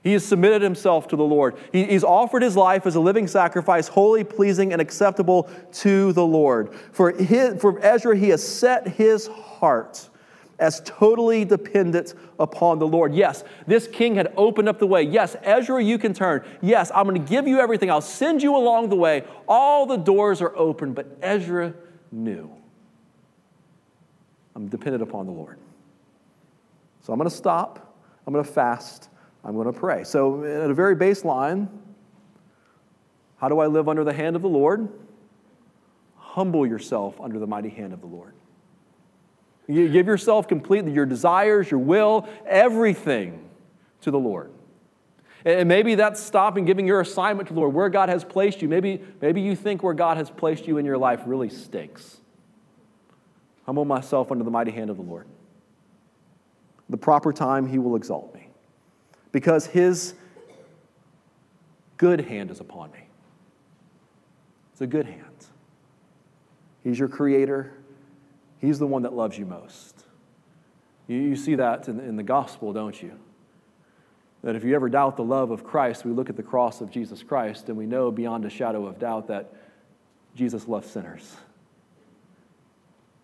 He 0.02 0.14
has 0.14 0.26
submitted 0.26 0.62
himself 0.62 1.08
to 1.10 1.16
the 1.16 1.24
Lord. 1.24 1.58
He, 1.72 1.86
he's 1.86 2.04
offered 2.04 2.42
his 2.42 2.56
life 2.56 2.86
as 2.86 2.96
a 2.96 3.00
living 3.00 3.28
sacrifice, 3.28 3.88
holy, 3.88 4.24
pleasing, 4.24 4.72
and 4.72 4.82
acceptable 4.82 5.50
to 5.74 6.14
the 6.14 6.26
Lord. 6.26 6.74
For, 6.92 7.12
his, 7.12 7.62
for 7.62 7.80
Ezra, 7.84 8.16
he 8.16 8.30
has 8.30 8.46
set 8.46 8.88
his 8.88 9.28
heart 9.28 10.10
as 10.58 10.82
totally 10.86 11.46
dependent 11.46 12.14
upon 12.40 12.80
the 12.80 12.88
Lord. 12.88 13.14
Yes, 13.14 13.44
this 13.66 13.88
king 13.88 14.16
had 14.16 14.34
opened 14.36 14.68
up 14.70 14.80
the 14.80 14.88
way. 14.88 15.04
Yes, 15.04 15.36
Ezra, 15.42 15.82
you 15.84 15.98
can 15.98 16.14
turn. 16.14 16.46
Yes, 16.62 16.92
I'm 16.94 17.08
going 17.08 17.22
to 17.22 17.30
give 17.30 17.48
you 17.48 17.60
everything. 17.60 17.90
I'll 17.90 18.02
send 18.02 18.44
you 18.44 18.56
along 18.56 18.90
the 18.90 18.96
way. 18.96 19.24
All 19.48 19.86
the 19.86 19.98
doors 19.98 20.42
are 20.42 20.56
open, 20.56 20.94
but 20.94 21.18
Ezra 21.22 21.74
knew. 22.12 22.52
I'm 24.56 24.68
dependent 24.68 25.02
upon 25.04 25.26
the 25.26 25.32
Lord. 25.32 25.58
So 27.02 27.14
I'm 27.14 27.20
going 27.20 27.30
to 27.30 27.36
stop. 27.36 27.96
I'm 28.28 28.34
going 28.34 28.46
to 28.46 28.52
fast. 28.52 29.10
I'm 29.43 29.54
going 29.54 29.71
to 29.71 29.73
pray. 29.73 30.04
So, 30.04 30.43
at 30.43 30.69
a 30.69 30.73
very 30.73 30.95
baseline, 30.95 31.67
how 33.38 33.47
do 33.47 33.60
I 33.60 33.67
live 33.67 33.88
under 33.88 34.04
the 34.04 34.13
hand 34.13 34.36
of 34.36 34.41
the 34.41 34.49
Lord? 34.49 34.89
Humble 36.17 36.67
yourself 36.67 37.19
under 37.21 37.39
the 37.39 37.47
mighty 37.47 37.69
hand 37.69 37.93
of 37.93 38.02
the 38.02 38.08
Lord. 38.08 38.34
You 39.67 39.88
give 39.88 40.08
yourself 40.08 40.47
completely, 40.47 40.91
your 40.91 41.06
desires, 41.06 41.69
your 41.69 41.80
will, 41.80 42.28
everything 42.45 43.49
to 44.02 44.12
the 44.12 44.19
Lord. 44.19 44.52
And 45.45 45.69
maybe 45.69 45.95
that's 45.95 46.19
stopping 46.19 46.65
giving 46.65 46.86
your 46.86 46.99
assignment 46.99 47.47
to 47.47 47.54
the 47.54 47.60
Lord, 47.62 47.73
where 47.73 47.88
God 47.89 48.10
has 48.10 48.25
placed 48.25 48.62
you. 48.62 48.67
Maybe, 48.67 49.02
maybe 49.21 49.41
you 49.41 49.56
think 49.56 49.84
where 49.84 49.93
God 49.93 50.17
has 50.17 50.30
placed 50.30 50.67
you 50.67 50.78
in 50.78 50.86
your 50.86 50.97
life 50.97 51.21
really 51.25 51.49
stinks. 51.49 52.17
Humble 53.65 53.86
myself 53.86 54.32
under 54.32 54.43
the 54.43 54.52
mighty 54.52 54.71
hand 54.71 54.89
of 54.89 54.97
the 54.97 55.04
Lord. 55.04 55.28
The 56.89 56.97
proper 56.97 57.32
time, 57.32 57.67
He 57.67 57.78
will 57.78 57.95
exalt 57.95 58.34
me 58.34 58.38
because 59.32 59.68
His 59.68 60.13
good 61.98 62.22
hand 62.22 62.52
is 62.52 62.60
upon 62.60 62.92
me. 62.92 63.04
It's 64.72 64.82
a 64.82 64.88
good 64.88 65.06
hand. 65.06 65.26
He's 66.84 66.98
your 66.98 67.10
creator, 67.10 67.74
He's 68.60 68.80
the 68.80 68.88
one 68.88 69.04
that 69.04 69.13
loves 69.13 69.38
you 69.38 69.46
most. 69.46 70.06
You, 71.08 71.18
you 71.18 71.36
see 71.36 71.56
that 71.56 71.88
in, 71.88 72.00
in 72.00 72.15
the 72.15 72.24
gospel, 72.24 72.72
don't 72.72 73.02
you? 73.02 73.12
That 74.44 74.56
if 74.56 74.63
you 74.63 74.76
ever 74.76 74.89
doubt 74.89 75.18
the 75.18 75.24
love 75.24 75.52
of 75.52 75.63
Christ, 75.63 76.06
we 76.06 76.12
look 76.12 76.30
at 76.30 76.38
the 76.38 76.44
cross 76.44 76.80
of 76.80 76.89
Jesus 76.89 77.24
Christ 77.24 77.68
and 77.68 77.78
we 77.78 77.86
know 77.86 78.12
beyond 78.12 78.46
a 78.46 78.50
shadow 78.50 78.86
of 78.86 79.00
doubt 79.00 79.28
that 79.28 79.54
Jesus 80.36 80.68
loved 80.68 80.88
sinners. 80.88 81.36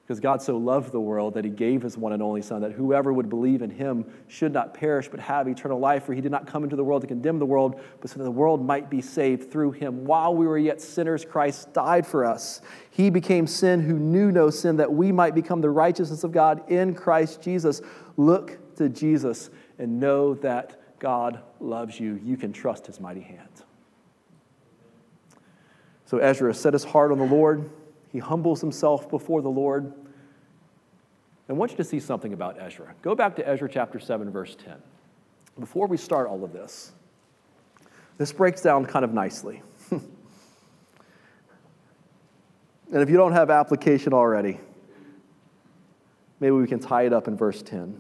Because 0.06 0.20
God 0.20 0.40
so 0.40 0.56
loved 0.56 0.92
the 0.92 1.00
world 1.00 1.34
that 1.34 1.44
he 1.44 1.50
gave 1.50 1.82
his 1.82 1.98
one 1.98 2.14
and 2.14 2.22
only 2.22 2.44
Son, 2.44 2.62
that 2.62 2.74
whoever 2.74 3.12
would 3.12 3.28
believe 3.28 3.64
in 3.64 3.72
him 3.72 4.06
should 4.28 4.54
not 4.54 4.72
perish 4.72 5.08
but 5.08 5.20
have 5.20 5.48
eternal 5.48 5.80
life. 5.80 6.04
For 6.04 6.14
he 6.14 6.22
did 6.22 6.32
not 6.32 6.46
come 6.46 6.64
into 6.64 6.76
the 6.76 6.84
world 6.84 7.02
to 7.02 7.08
condemn 7.08 7.40
the 7.40 7.46
world, 7.46 7.82
but 8.02 8.12
so 8.12 8.20
that 8.20 8.24
the 8.24 8.30
world 8.30 8.64
might 8.64 8.88
be 8.88 9.02
saved 9.02 9.52
through 9.52 9.72
him. 9.72 10.06
While 10.06 10.36
we 10.36 10.46
were 10.46 10.60
yet 10.60 10.80
sinners, 10.80 11.26
Christ 11.26 11.74
died 11.74 12.06
for 12.06 12.24
us. 12.24 12.62
He 12.92 13.10
became 13.10 13.48
sin 13.48 13.82
who 13.82 13.98
knew 13.98 14.32
no 14.32 14.52
sin, 14.52 14.78
that 14.78 14.94
we 14.94 15.12
might 15.12 15.34
become 15.34 15.62
the 15.62 15.72
righteousness 15.72 16.24
of 16.24 16.32
God 16.32 16.70
in 16.70 16.94
Christ 16.94 17.42
Jesus. 17.42 17.82
Look 18.16 18.76
to 18.76 18.90
Jesus 18.90 19.50
and 19.80 20.00
know 20.00 20.36
that 20.36 21.00
God 21.00 21.40
loves 21.60 22.00
you. 22.00 22.20
You 22.24 22.38
can 22.38 22.54
trust 22.54 22.86
his 22.86 23.00
mighty 23.00 23.22
hand. 23.22 23.50
So 26.06 26.20
Ezra 26.20 26.54
set 26.54 26.74
his 26.74 26.84
heart 26.84 27.12
on 27.12 27.18
the 27.18 27.26
Lord. 27.26 27.72
He 28.16 28.20
humbles 28.20 28.62
himself 28.62 29.10
before 29.10 29.42
the 29.42 29.50
Lord. 29.50 29.92
I 31.50 31.52
want 31.52 31.72
you 31.72 31.78
to 31.78 31.84
see 31.84 32.00
something 32.00 32.32
about 32.32 32.56
Ezra. 32.58 32.96
Go 33.02 33.14
back 33.14 33.36
to 33.36 33.46
Ezra 33.46 33.68
chapter 33.70 34.00
7, 34.00 34.32
verse 34.32 34.56
10. 34.56 34.76
Before 35.60 35.86
we 35.86 35.98
start 35.98 36.30
all 36.30 36.42
of 36.46 36.54
this, 36.54 36.94
this 38.18 38.32
breaks 38.32 38.62
down 38.62 38.86
kind 38.86 39.04
of 39.04 39.14
nicely. 39.14 39.62
and 39.92 40.02
if 42.94 43.10
you 43.10 43.18
don't 43.18 43.34
have 43.34 43.50
application 43.50 44.14
already, 44.14 44.62
maybe 46.40 46.52
we 46.52 46.68
can 46.68 46.80
tie 46.80 47.04
it 47.04 47.12
up 47.12 47.28
in 47.28 47.36
verse 47.36 47.62
10. 47.62 48.00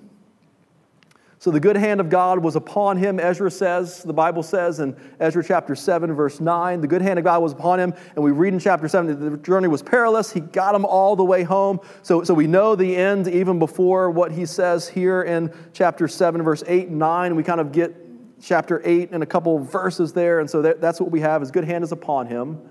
So 1.38 1.52
the 1.52 1.60
good 1.60 1.76
hand 1.76 2.00
of 2.00 2.10
God 2.10 2.39
was 2.39 2.56
upon 2.56 2.98
him, 2.98 3.19
Ezra 3.19 3.52
says, 3.52 4.04
the 4.04 4.13
Bible 4.13 4.41
says 4.41 4.80
in 4.80 4.95
Ezra 5.19 5.43
chapter 5.43 5.76
7, 5.76 6.13
verse 6.13 6.39
9. 6.39 6.82
The 6.82 6.88
good 6.88 7.02
hand 7.02 7.19
of 7.19 7.26
God 7.26 7.41
was 7.41 7.52
upon 7.52 7.80
him. 7.80 7.93
And 8.15 8.24
we 8.24 8.32
read 8.32 8.54
in 8.54 8.60
chapter 8.60 8.88
7 8.88 9.08
that 9.08 9.30
the 9.30 9.38
journey 9.38 9.67
was 9.67 9.84
perilous. 9.84 10.32
He 10.32 10.39
got 10.39 10.74
him 10.74 10.86
all 10.86 11.15
the 11.15 11.26
way 11.26 11.43
home. 11.43 11.82
So, 12.04 12.24
so 12.24 12.34
we 12.34 12.48
know 12.48 12.76
the 12.76 12.95
end 12.95 13.28
even 13.28 13.60
before 13.60 14.10
what 14.10 14.32
he 14.32 14.45
says 14.45 14.88
here 14.88 15.24
in 15.24 15.54
chapter 15.74 16.08
7, 16.08 16.41
verse 16.41 16.63
8 16.65 16.88
and 16.88 17.00
9. 17.00 17.36
We 17.36 17.43
kind 17.43 17.60
of 17.60 17.71
get 17.71 17.93
chapter 18.41 18.82
8 18.86 19.12
and 19.12 19.21
a 19.21 19.26
couple 19.26 19.60
verses 19.60 20.13
there. 20.13 20.39
And 20.39 20.50
so 20.50 20.62
that, 20.62 20.80
that's 20.80 21.00
what 21.00 21.12
we 21.12 21.19
have. 21.19 21.41
His 21.41 21.52
good 21.52 21.65
hand 21.65 21.84
is 21.84 21.91
upon 21.91 22.28
him. 22.28 22.62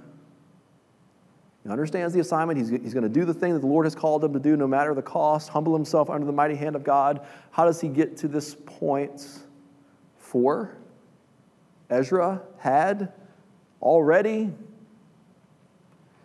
He 1.64 1.70
understands 1.70 2.12
the 2.12 2.20
assignment. 2.20 2.58
He's, 2.58 2.68
he's 2.68 2.92
going 2.92 3.04
to 3.04 3.08
do 3.08 3.24
the 3.24 3.32
thing 3.32 3.54
that 3.54 3.60
the 3.60 3.66
Lord 3.66 3.86
has 3.86 3.94
called 3.94 4.22
him 4.22 4.34
to 4.34 4.38
do, 4.38 4.56
no 4.56 4.66
matter 4.66 4.94
the 4.94 5.02
cost, 5.02 5.48
humble 5.48 5.74
himself 5.74 6.10
under 6.10 6.26
the 6.26 6.32
mighty 6.32 6.54
hand 6.54 6.76
of 6.76 6.84
God. 6.84 7.26
How 7.50 7.64
does 7.64 7.80
he 7.80 7.88
get 7.88 8.18
to 8.18 8.28
this 8.28 8.54
point? 8.66 9.26
For, 10.18 10.76
Ezra 11.88 12.42
had 12.58 13.12
already 13.80 14.52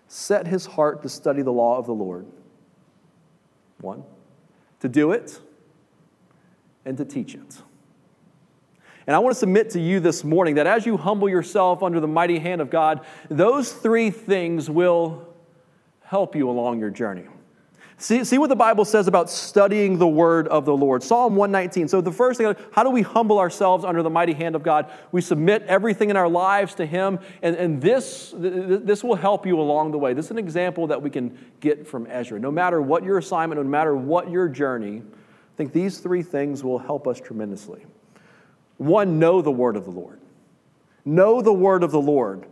set 0.07 0.47
his 0.47 0.65
heart 0.65 1.03
to 1.03 1.09
study 1.09 1.41
the 1.41 1.51
law 1.51 1.77
of 1.77 1.85
the 1.85 1.93
Lord. 1.93 2.25
One, 3.79 4.03
to 4.79 4.89
do 4.89 5.11
it 5.11 5.39
and 6.85 6.97
to 6.97 7.05
teach 7.05 7.35
it. 7.35 7.61
And 9.05 9.15
I 9.15 9.19
want 9.19 9.35
to 9.35 9.39
submit 9.39 9.69
to 9.71 9.79
you 9.79 9.99
this 9.99 10.23
morning 10.23 10.55
that 10.55 10.67
as 10.67 10.85
you 10.85 10.97
humble 10.97 11.29
yourself 11.29 11.81
under 11.81 11.99
the 11.99 12.07
mighty 12.07 12.39
hand 12.39 12.61
of 12.61 12.69
God, 12.69 13.05
those 13.29 13.71
three 13.71 14.09
things 14.09 14.69
will 14.69 15.28
help 16.09 16.35
you 16.35 16.49
along 16.49 16.79
your 16.79 16.89
journey. 16.89 17.23
See, 17.97 18.23
see 18.23 18.39
what 18.39 18.49
the 18.49 18.55
Bible 18.55 18.83
says 18.83 19.07
about 19.07 19.29
studying 19.29 19.99
the 19.99 20.07
word 20.07 20.47
of 20.47 20.65
the 20.65 20.75
Lord. 20.75 21.03
Psalm 21.03 21.35
119. 21.35 21.87
So, 21.87 22.01
the 22.01 22.11
first 22.11 22.39
thing, 22.39 22.55
how 22.71 22.83
do 22.83 22.89
we 22.89 23.03
humble 23.03 23.37
ourselves 23.37 23.85
under 23.85 24.01
the 24.01 24.09
mighty 24.09 24.33
hand 24.33 24.55
of 24.55 24.63
God? 24.63 24.89
We 25.11 25.21
submit 25.21 25.63
everything 25.67 26.09
in 26.09 26.15
our 26.15 26.27
lives 26.27 26.73
to 26.75 26.85
Him, 26.85 27.19
and, 27.43 27.55
and 27.57 27.79
this, 27.79 28.33
this 28.35 29.03
will 29.03 29.15
help 29.15 29.45
you 29.45 29.59
along 29.59 29.91
the 29.91 29.99
way. 29.99 30.13
This 30.13 30.25
is 30.25 30.31
an 30.31 30.39
example 30.39 30.87
that 30.87 30.99
we 30.99 31.11
can 31.11 31.37
get 31.59 31.85
from 31.85 32.07
Ezra. 32.09 32.39
No 32.39 32.51
matter 32.51 32.81
what 32.81 33.03
your 33.03 33.19
assignment, 33.19 33.61
no 33.61 33.69
matter 33.69 33.95
what 33.95 34.31
your 34.31 34.47
journey, 34.47 35.03
I 35.03 35.57
think 35.57 35.73
these 35.73 35.99
three 35.99 36.23
things 36.23 36.63
will 36.63 36.79
help 36.79 37.05
us 37.05 37.19
tremendously. 37.19 37.85
One, 38.77 39.19
know 39.19 39.43
the 39.43 39.51
word 39.51 39.75
of 39.75 39.83
the 39.83 39.91
Lord. 39.91 40.19
Know 41.05 41.41
the 41.41 41.53
word 41.53 41.83
of 41.83 41.91
the 41.91 42.01
Lord. 42.01 42.47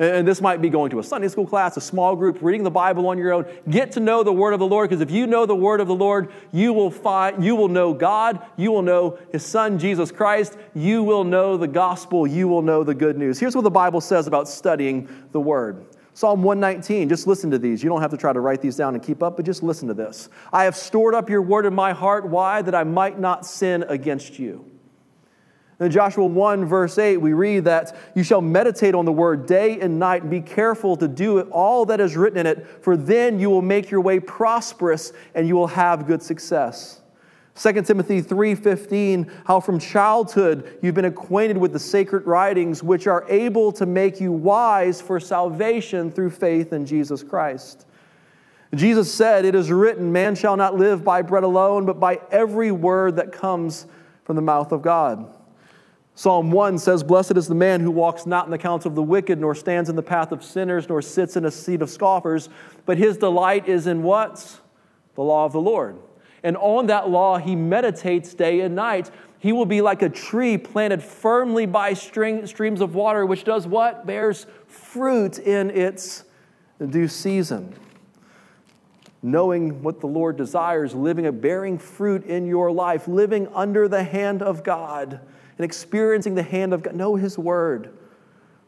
And 0.00 0.26
this 0.26 0.40
might 0.40 0.62
be 0.62 0.70
going 0.70 0.90
to 0.92 0.98
a 0.98 1.04
Sunday 1.04 1.28
school 1.28 1.46
class, 1.46 1.76
a 1.76 1.80
small 1.80 2.16
group, 2.16 2.38
reading 2.40 2.64
the 2.64 2.70
Bible 2.70 3.06
on 3.08 3.18
your 3.18 3.34
own. 3.34 3.44
Get 3.68 3.92
to 3.92 4.00
know 4.00 4.22
the 4.22 4.32
word 4.32 4.54
of 4.54 4.58
the 4.58 4.66
Lord, 4.66 4.88
because 4.88 5.02
if 5.02 5.10
you 5.10 5.26
know 5.26 5.44
the 5.44 5.54
word 5.54 5.78
of 5.78 5.88
the 5.88 5.94
Lord, 5.94 6.32
you 6.52 6.72
will 6.72 6.90
find 6.90 7.44
you 7.44 7.54
will 7.54 7.68
know 7.68 7.92
God, 7.92 8.42
you 8.56 8.72
will 8.72 8.80
know 8.80 9.18
his 9.30 9.44
son 9.44 9.78
Jesus 9.78 10.10
Christ, 10.10 10.56
you 10.74 11.02
will 11.02 11.22
know 11.22 11.58
the 11.58 11.68
gospel, 11.68 12.26
you 12.26 12.48
will 12.48 12.62
know 12.62 12.82
the 12.82 12.94
good 12.94 13.18
news. 13.18 13.38
Here's 13.38 13.54
what 13.54 13.60
the 13.60 13.70
Bible 13.70 14.00
says 14.00 14.26
about 14.26 14.48
studying 14.48 15.06
the 15.32 15.40
word. 15.40 15.84
Psalm 16.14 16.42
119, 16.42 17.06
just 17.10 17.26
listen 17.26 17.50
to 17.50 17.58
these. 17.58 17.82
You 17.82 17.90
don't 17.90 18.00
have 18.00 18.10
to 18.10 18.16
try 18.16 18.32
to 18.32 18.40
write 18.40 18.62
these 18.62 18.76
down 18.76 18.94
and 18.94 19.04
keep 19.04 19.22
up, 19.22 19.36
but 19.36 19.44
just 19.44 19.62
listen 19.62 19.86
to 19.88 19.94
this. 19.94 20.30
I 20.50 20.64
have 20.64 20.76
stored 20.76 21.14
up 21.14 21.28
your 21.28 21.42
word 21.42 21.66
in 21.66 21.74
my 21.74 21.92
heart. 21.92 22.26
Why? 22.26 22.62
That 22.62 22.74
I 22.74 22.84
might 22.84 23.18
not 23.20 23.44
sin 23.44 23.84
against 23.86 24.38
you. 24.38 24.64
In 25.80 25.90
Joshua 25.90 26.26
1, 26.26 26.66
verse 26.66 26.98
8, 26.98 27.16
we 27.16 27.32
read 27.32 27.64
that 27.64 27.96
you 28.14 28.22
shall 28.22 28.42
meditate 28.42 28.94
on 28.94 29.06
the 29.06 29.12
word 29.12 29.46
day 29.46 29.80
and 29.80 29.98
night 29.98 30.20
and 30.20 30.30
be 30.30 30.42
careful 30.42 30.94
to 30.98 31.08
do 31.08 31.38
it, 31.38 31.48
all 31.50 31.86
that 31.86 32.00
is 32.00 32.18
written 32.18 32.38
in 32.38 32.46
it, 32.46 32.66
for 32.82 32.98
then 32.98 33.40
you 33.40 33.48
will 33.48 33.62
make 33.62 33.90
your 33.90 34.02
way 34.02 34.20
prosperous 34.20 35.14
and 35.34 35.48
you 35.48 35.56
will 35.56 35.68
have 35.68 36.06
good 36.06 36.22
success. 36.22 37.00
2 37.54 37.72
Timothy 37.82 38.20
3:15 38.20 39.30
how 39.46 39.58
from 39.58 39.78
childhood 39.78 40.78
you've 40.82 40.94
been 40.94 41.06
acquainted 41.06 41.56
with 41.56 41.72
the 41.72 41.78
sacred 41.78 42.26
writings 42.26 42.82
which 42.82 43.06
are 43.06 43.24
able 43.28 43.72
to 43.72 43.86
make 43.86 44.20
you 44.20 44.32
wise 44.32 45.00
for 45.00 45.18
salvation 45.18 46.10
through 46.12 46.30
faith 46.30 46.72
in 46.72 46.86
Jesus 46.86 47.22
Christ. 47.22 47.86
Jesus 48.74 49.12
said 49.12 49.44
it 49.44 49.54
is 49.54 49.70
written 49.70 50.12
man 50.12 50.36
shall 50.36 50.56
not 50.56 50.76
live 50.76 51.02
by 51.02 51.22
bread 51.22 51.42
alone 51.42 51.84
but 51.84 51.98
by 51.98 52.20
every 52.30 52.70
word 52.70 53.16
that 53.16 53.32
comes 53.32 53.86
from 54.24 54.36
the 54.36 54.42
mouth 54.42 54.72
of 54.72 54.80
God. 54.80 55.36
Psalm 56.20 56.50
1 56.50 56.76
says, 56.76 57.02
Blessed 57.02 57.38
is 57.38 57.48
the 57.48 57.54
man 57.54 57.80
who 57.80 57.90
walks 57.90 58.26
not 58.26 58.44
in 58.44 58.50
the 58.50 58.58
counsel 58.58 58.90
of 58.90 58.94
the 58.94 59.02
wicked, 59.02 59.40
nor 59.40 59.54
stands 59.54 59.88
in 59.88 59.96
the 59.96 60.02
path 60.02 60.32
of 60.32 60.44
sinners, 60.44 60.86
nor 60.86 61.00
sits 61.00 61.34
in 61.34 61.46
a 61.46 61.50
seat 61.50 61.80
of 61.80 61.88
scoffers, 61.88 62.50
but 62.84 62.98
his 62.98 63.16
delight 63.16 63.66
is 63.66 63.86
in 63.86 64.02
what? 64.02 64.60
The 65.14 65.22
law 65.22 65.46
of 65.46 65.52
the 65.52 65.62
Lord. 65.62 65.96
And 66.42 66.58
on 66.58 66.88
that 66.88 67.08
law 67.08 67.38
he 67.38 67.56
meditates 67.56 68.34
day 68.34 68.60
and 68.60 68.74
night. 68.74 69.10
He 69.38 69.52
will 69.52 69.64
be 69.64 69.80
like 69.80 70.02
a 70.02 70.10
tree 70.10 70.58
planted 70.58 71.02
firmly 71.02 71.64
by 71.64 71.94
streams 71.94 72.82
of 72.82 72.94
water, 72.94 73.24
which 73.24 73.44
does 73.44 73.66
what? 73.66 74.04
Bears 74.04 74.44
fruit 74.66 75.38
in 75.38 75.70
its 75.70 76.24
due 76.86 77.08
season. 77.08 77.74
Knowing 79.22 79.82
what 79.82 80.00
the 80.00 80.06
Lord 80.06 80.36
desires, 80.36 80.94
living 80.94 81.24
a 81.24 81.32
bearing 81.32 81.78
fruit 81.78 82.26
in 82.26 82.46
your 82.46 82.70
life, 82.70 83.08
living 83.08 83.48
under 83.54 83.88
the 83.88 84.04
hand 84.04 84.42
of 84.42 84.62
God 84.62 85.20
and 85.60 85.64
experiencing 85.66 86.34
the 86.34 86.42
hand 86.42 86.72
of 86.72 86.82
God. 86.82 86.94
Know 86.94 87.16
His 87.16 87.36
word. 87.36 87.92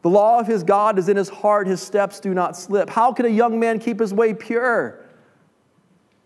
The 0.03 0.09
law 0.09 0.37
of 0.37 0.47
his 0.47 0.63
God 0.63 0.99
is 0.99 1.07
in 1.07 1.15
his 1.15 1.29
heart, 1.29 1.65
his 1.65 1.81
steps 1.81 2.19
do 2.19 2.33
not 2.33 2.57
slip. 2.57 2.89
How 2.89 3.13
can 3.13 3.25
a 3.25 3.29
young 3.29 3.57
man 3.57 3.79
keep 3.79 4.01
his 4.01 4.13
way 4.13 4.33
pure? 4.33 4.99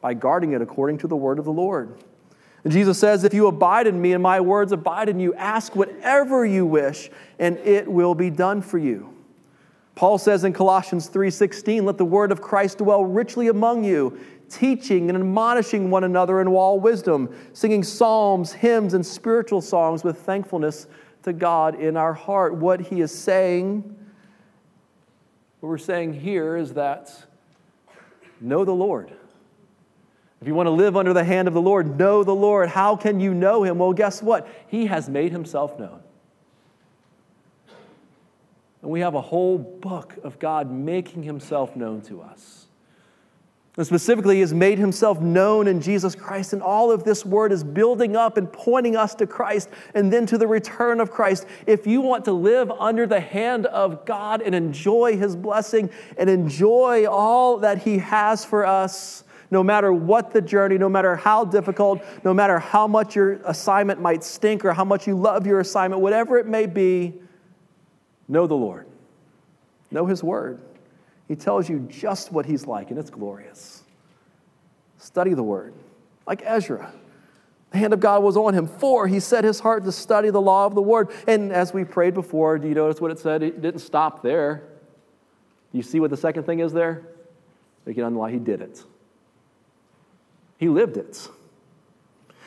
By 0.01 0.15
guarding 0.15 0.53
it 0.53 0.63
according 0.63 0.97
to 0.99 1.07
the 1.07 1.15
word 1.15 1.37
of 1.37 1.45
the 1.45 1.53
Lord. 1.53 2.03
And 2.63 2.73
Jesus 2.73 2.97
says, 2.97 3.23
If 3.23 3.35
you 3.35 3.45
abide 3.45 3.85
in 3.85 4.01
me 4.01 4.13
and 4.13 4.23
my 4.23 4.41
words 4.41 4.71
abide 4.71 5.09
in 5.09 5.19
you, 5.19 5.35
ask 5.35 5.75
whatever 5.75 6.43
you 6.43 6.65
wish, 6.65 7.11
and 7.37 7.57
it 7.59 7.87
will 7.87 8.15
be 8.15 8.31
done 8.31 8.63
for 8.63 8.79
you. 8.79 9.13
Paul 9.97 10.19
says 10.19 10.43
in 10.43 10.53
Colossians 10.53 11.07
3:16, 11.07 11.83
"Let 11.83 11.97
the 11.97 12.05
word 12.05 12.31
of 12.31 12.39
Christ 12.39 12.77
dwell 12.77 13.03
richly 13.03 13.47
among 13.47 13.83
you, 13.83 14.15
teaching 14.47 15.09
and 15.09 15.17
admonishing 15.17 15.89
one 15.89 16.03
another 16.03 16.39
in 16.39 16.47
all 16.47 16.79
wisdom, 16.79 17.29
singing 17.51 17.81
psalms, 17.81 18.53
hymns, 18.53 18.93
and 18.93 19.03
spiritual 19.03 19.59
songs 19.59 20.03
with 20.03 20.19
thankfulness 20.19 20.85
to 21.23 21.33
God 21.33 21.73
in 21.73 21.97
our 21.97 22.13
heart." 22.13 22.53
What 22.53 22.79
he 22.79 23.01
is 23.01 23.11
saying, 23.11 23.95
what 25.61 25.69
we're 25.69 25.79
saying 25.79 26.13
here 26.13 26.55
is 26.55 26.73
that 26.73 27.25
know 28.39 28.63
the 28.63 28.75
Lord. 28.75 29.11
If 30.39 30.47
you 30.47 30.53
want 30.53 30.67
to 30.67 30.71
live 30.71 30.95
under 30.95 31.11
the 31.11 31.23
hand 31.23 31.47
of 31.47 31.55
the 31.55 31.61
Lord, 31.61 31.97
know 31.97 32.23
the 32.23 32.35
Lord. 32.35 32.69
How 32.69 32.95
can 32.95 33.19
you 33.19 33.33
know 33.33 33.63
him? 33.63 33.79
Well, 33.79 33.93
guess 33.93 34.21
what? 34.21 34.47
He 34.67 34.85
has 34.85 35.09
made 35.09 35.31
himself 35.31 35.79
known. 35.79 36.01
And 38.87 38.93
we 38.93 39.01
have 39.01 39.15
a 39.15 39.21
whole 39.21 39.57
book 39.57 40.15
of 40.23 40.39
God 40.39 40.71
making 40.71 41.23
himself 41.23 41.75
known 41.75 41.99
to 42.03 42.21
us. 42.21 42.67
And 43.75 43.85
specifically, 43.85 44.35
he 44.35 44.39
has 44.39 44.53
made 44.53 44.79
himself 44.79 45.19
known 45.19 45.67
in 45.67 45.81
Jesus 45.81 46.15
Christ. 46.15 46.53
And 46.53 46.61
all 46.61 46.89
of 46.89 47.03
this 47.03 47.25
word 47.25 47.51
is 47.51 47.65
building 47.65 48.15
up 48.15 48.37
and 48.37 48.49
pointing 48.49 48.95
us 48.95 49.13
to 49.15 49.27
Christ 49.27 49.67
and 49.93 50.13
then 50.13 50.25
to 50.27 50.37
the 50.37 50.47
return 50.47 51.01
of 51.01 51.11
Christ. 51.11 51.47
If 51.65 51.85
you 51.85 51.99
want 51.99 52.23
to 52.25 52.31
live 52.31 52.71
under 52.71 53.05
the 53.05 53.19
hand 53.19 53.65
of 53.65 54.05
God 54.05 54.41
and 54.41 54.55
enjoy 54.55 55.17
his 55.17 55.35
blessing 55.35 55.89
and 56.17 56.29
enjoy 56.29 57.07
all 57.07 57.57
that 57.57 57.79
he 57.79 57.97
has 57.97 58.45
for 58.45 58.65
us, 58.65 59.25
no 59.51 59.63
matter 59.63 59.91
what 59.91 60.31
the 60.31 60.41
journey, 60.41 60.77
no 60.77 60.87
matter 60.87 61.17
how 61.17 61.43
difficult, 61.43 62.01
no 62.23 62.33
matter 62.33 62.57
how 62.57 62.87
much 62.87 63.17
your 63.17 63.33
assignment 63.43 63.99
might 63.99 64.23
stink 64.23 64.63
or 64.63 64.71
how 64.71 64.85
much 64.85 65.07
you 65.07 65.15
love 65.17 65.45
your 65.45 65.59
assignment, 65.59 66.01
whatever 66.01 66.37
it 66.37 66.45
may 66.45 66.65
be, 66.67 67.19
know 68.27 68.47
the 68.47 68.55
Lord. 68.55 68.87
Know 69.91 70.05
his 70.05 70.23
word. 70.23 70.59
He 71.27 71.35
tells 71.35 71.69
you 71.69 71.79
just 71.89 72.31
what 72.31 72.45
he's 72.45 72.65
like, 72.65 72.89
and 72.89 72.99
it's 72.99 73.09
glorious. 73.09 73.83
Study 74.97 75.33
the 75.33 75.43
word, 75.43 75.73
like 76.25 76.41
Ezra. 76.45 76.91
The 77.71 77.77
hand 77.77 77.93
of 77.93 77.99
God 77.99 78.23
was 78.23 78.37
on 78.37 78.53
him. 78.53 78.65
For 78.65 79.07
he 79.07 79.19
set 79.19 79.43
his 79.43 79.59
heart 79.59 79.83
to 79.85 79.91
study 79.91 80.29
the 80.29 80.41
law 80.41 80.65
of 80.65 80.73
the 80.73 80.81
word. 80.81 81.09
And 81.27 81.51
as 81.51 81.73
we 81.73 81.83
prayed 81.83 82.13
before, 82.13 82.57
do 82.57 82.67
you 82.67 82.73
notice 82.73 83.01
what 83.01 83.11
it 83.11 83.19
said? 83.19 83.43
It 83.43 83.61
didn't 83.61 83.81
stop 83.81 84.23
there. 84.23 84.63
You 85.73 85.83
see 85.83 85.99
what 85.99 86.09
the 86.09 86.17
second 86.17 86.43
thing 86.43 86.59
is 86.59 86.71
there? 86.71 87.03
They 87.85 87.93
can 87.93 88.03
underline, 88.03 88.33
he 88.33 88.39
did 88.39 88.61
it. 88.61 88.83
He 90.57 90.69
lived 90.69 90.97
it. 90.97 91.29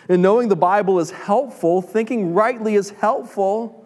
And 0.09 0.23
knowing 0.23 0.49
the 0.49 0.57
Bible 0.57 0.99
is 0.99 1.11
helpful, 1.11 1.83
thinking 1.83 2.35
rightly 2.35 2.75
is 2.75 2.91
helpful, 2.91 3.80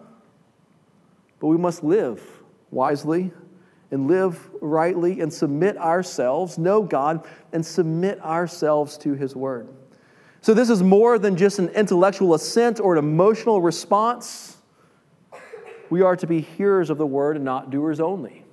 but 1.45 1.49
we 1.49 1.57
must 1.57 1.83
live 1.83 2.23
wisely 2.71 3.31
and 3.91 4.07
live 4.07 4.49
rightly 4.61 5.21
and 5.21 5.31
submit 5.31 5.77
ourselves, 5.77 6.57
know 6.57 6.81
God, 6.81 7.23
and 7.53 7.63
submit 7.63 8.19
ourselves 8.21 8.97
to 8.97 9.13
His 9.13 9.35
Word. 9.35 9.69
So, 10.41 10.55
this 10.55 10.71
is 10.71 10.81
more 10.81 11.19
than 11.19 11.37
just 11.37 11.59
an 11.59 11.69
intellectual 11.69 12.33
assent 12.33 12.79
or 12.79 12.93
an 12.93 12.97
emotional 12.97 13.61
response. 13.61 14.57
We 15.91 16.01
are 16.01 16.15
to 16.15 16.25
be 16.25 16.41
hearers 16.41 16.89
of 16.89 16.97
the 16.97 17.05
Word 17.05 17.35
and 17.35 17.45
not 17.45 17.69
doers 17.69 17.99
only. 17.99 18.43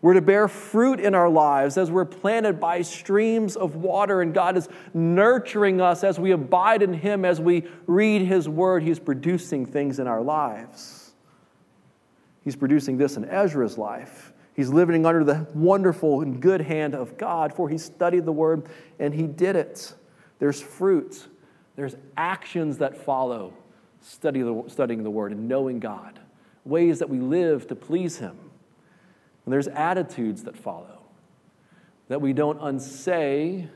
We're 0.00 0.14
to 0.14 0.22
bear 0.22 0.48
fruit 0.48 1.00
in 1.00 1.14
our 1.14 1.28
lives 1.28 1.76
as 1.76 1.90
we're 1.90 2.06
planted 2.06 2.58
by 2.58 2.80
streams 2.80 3.56
of 3.56 3.76
water, 3.76 4.22
and 4.22 4.32
God 4.32 4.56
is 4.56 4.70
nurturing 4.94 5.82
us 5.82 6.02
as 6.02 6.18
we 6.18 6.30
abide 6.30 6.80
in 6.80 6.94
Him, 6.94 7.26
as 7.26 7.42
we 7.42 7.66
read 7.86 8.22
His 8.22 8.48
Word. 8.48 8.82
He's 8.84 8.98
producing 8.98 9.66
things 9.66 9.98
in 9.98 10.06
our 10.06 10.22
lives. 10.22 11.07
He's 12.44 12.56
producing 12.56 12.96
this 12.96 13.16
in 13.16 13.24
Ezra's 13.24 13.78
life. 13.78 14.32
He's 14.54 14.70
living 14.70 15.06
under 15.06 15.22
the 15.22 15.46
wonderful 15.54 16.20
and 16.22 16.40
good 16.40 16.60
hand 16.60 16.94
of 16.94 17.16
God, 17.16 17.52
for 17.52 17.68
he 17.68 17.78
studied 17.78 18.24
the 18.24 18.32
word 18.32 18.66
and 18.98 19.14
he 19.14 19.26
did 19.26 19.54
it. 19.54 19.94
There's 20.38 20.60
fruit, 20.60 21.28
there's 21.76 21.96
actions 22.16 22.78
that 22.78 22.96
follow 22.96 23.54
study 24.00 24.42
the, 24.42 24.64
studying 24.68 25.02
the 25.02 25.10
word 25.10 25.32
and 25.32 25.48
knowing 25.48 25.78
God, 25.78 26.18
ways 26.64 26.98
that 26.98 27.08
we 27.08 27.18
live 27.18 27.66
to 27.68 27.74
please 27.74 28.18
him. 28.18 28.36
And 29.44 29.52
there's 29.52 29.68
attitudes 29.68 30.44
that 30.44 30.56
follow 30.56 30.98
that 32.08 32.20
we 32.20 32.32
don't 32.32 32.58
unsay. 32.60 33.68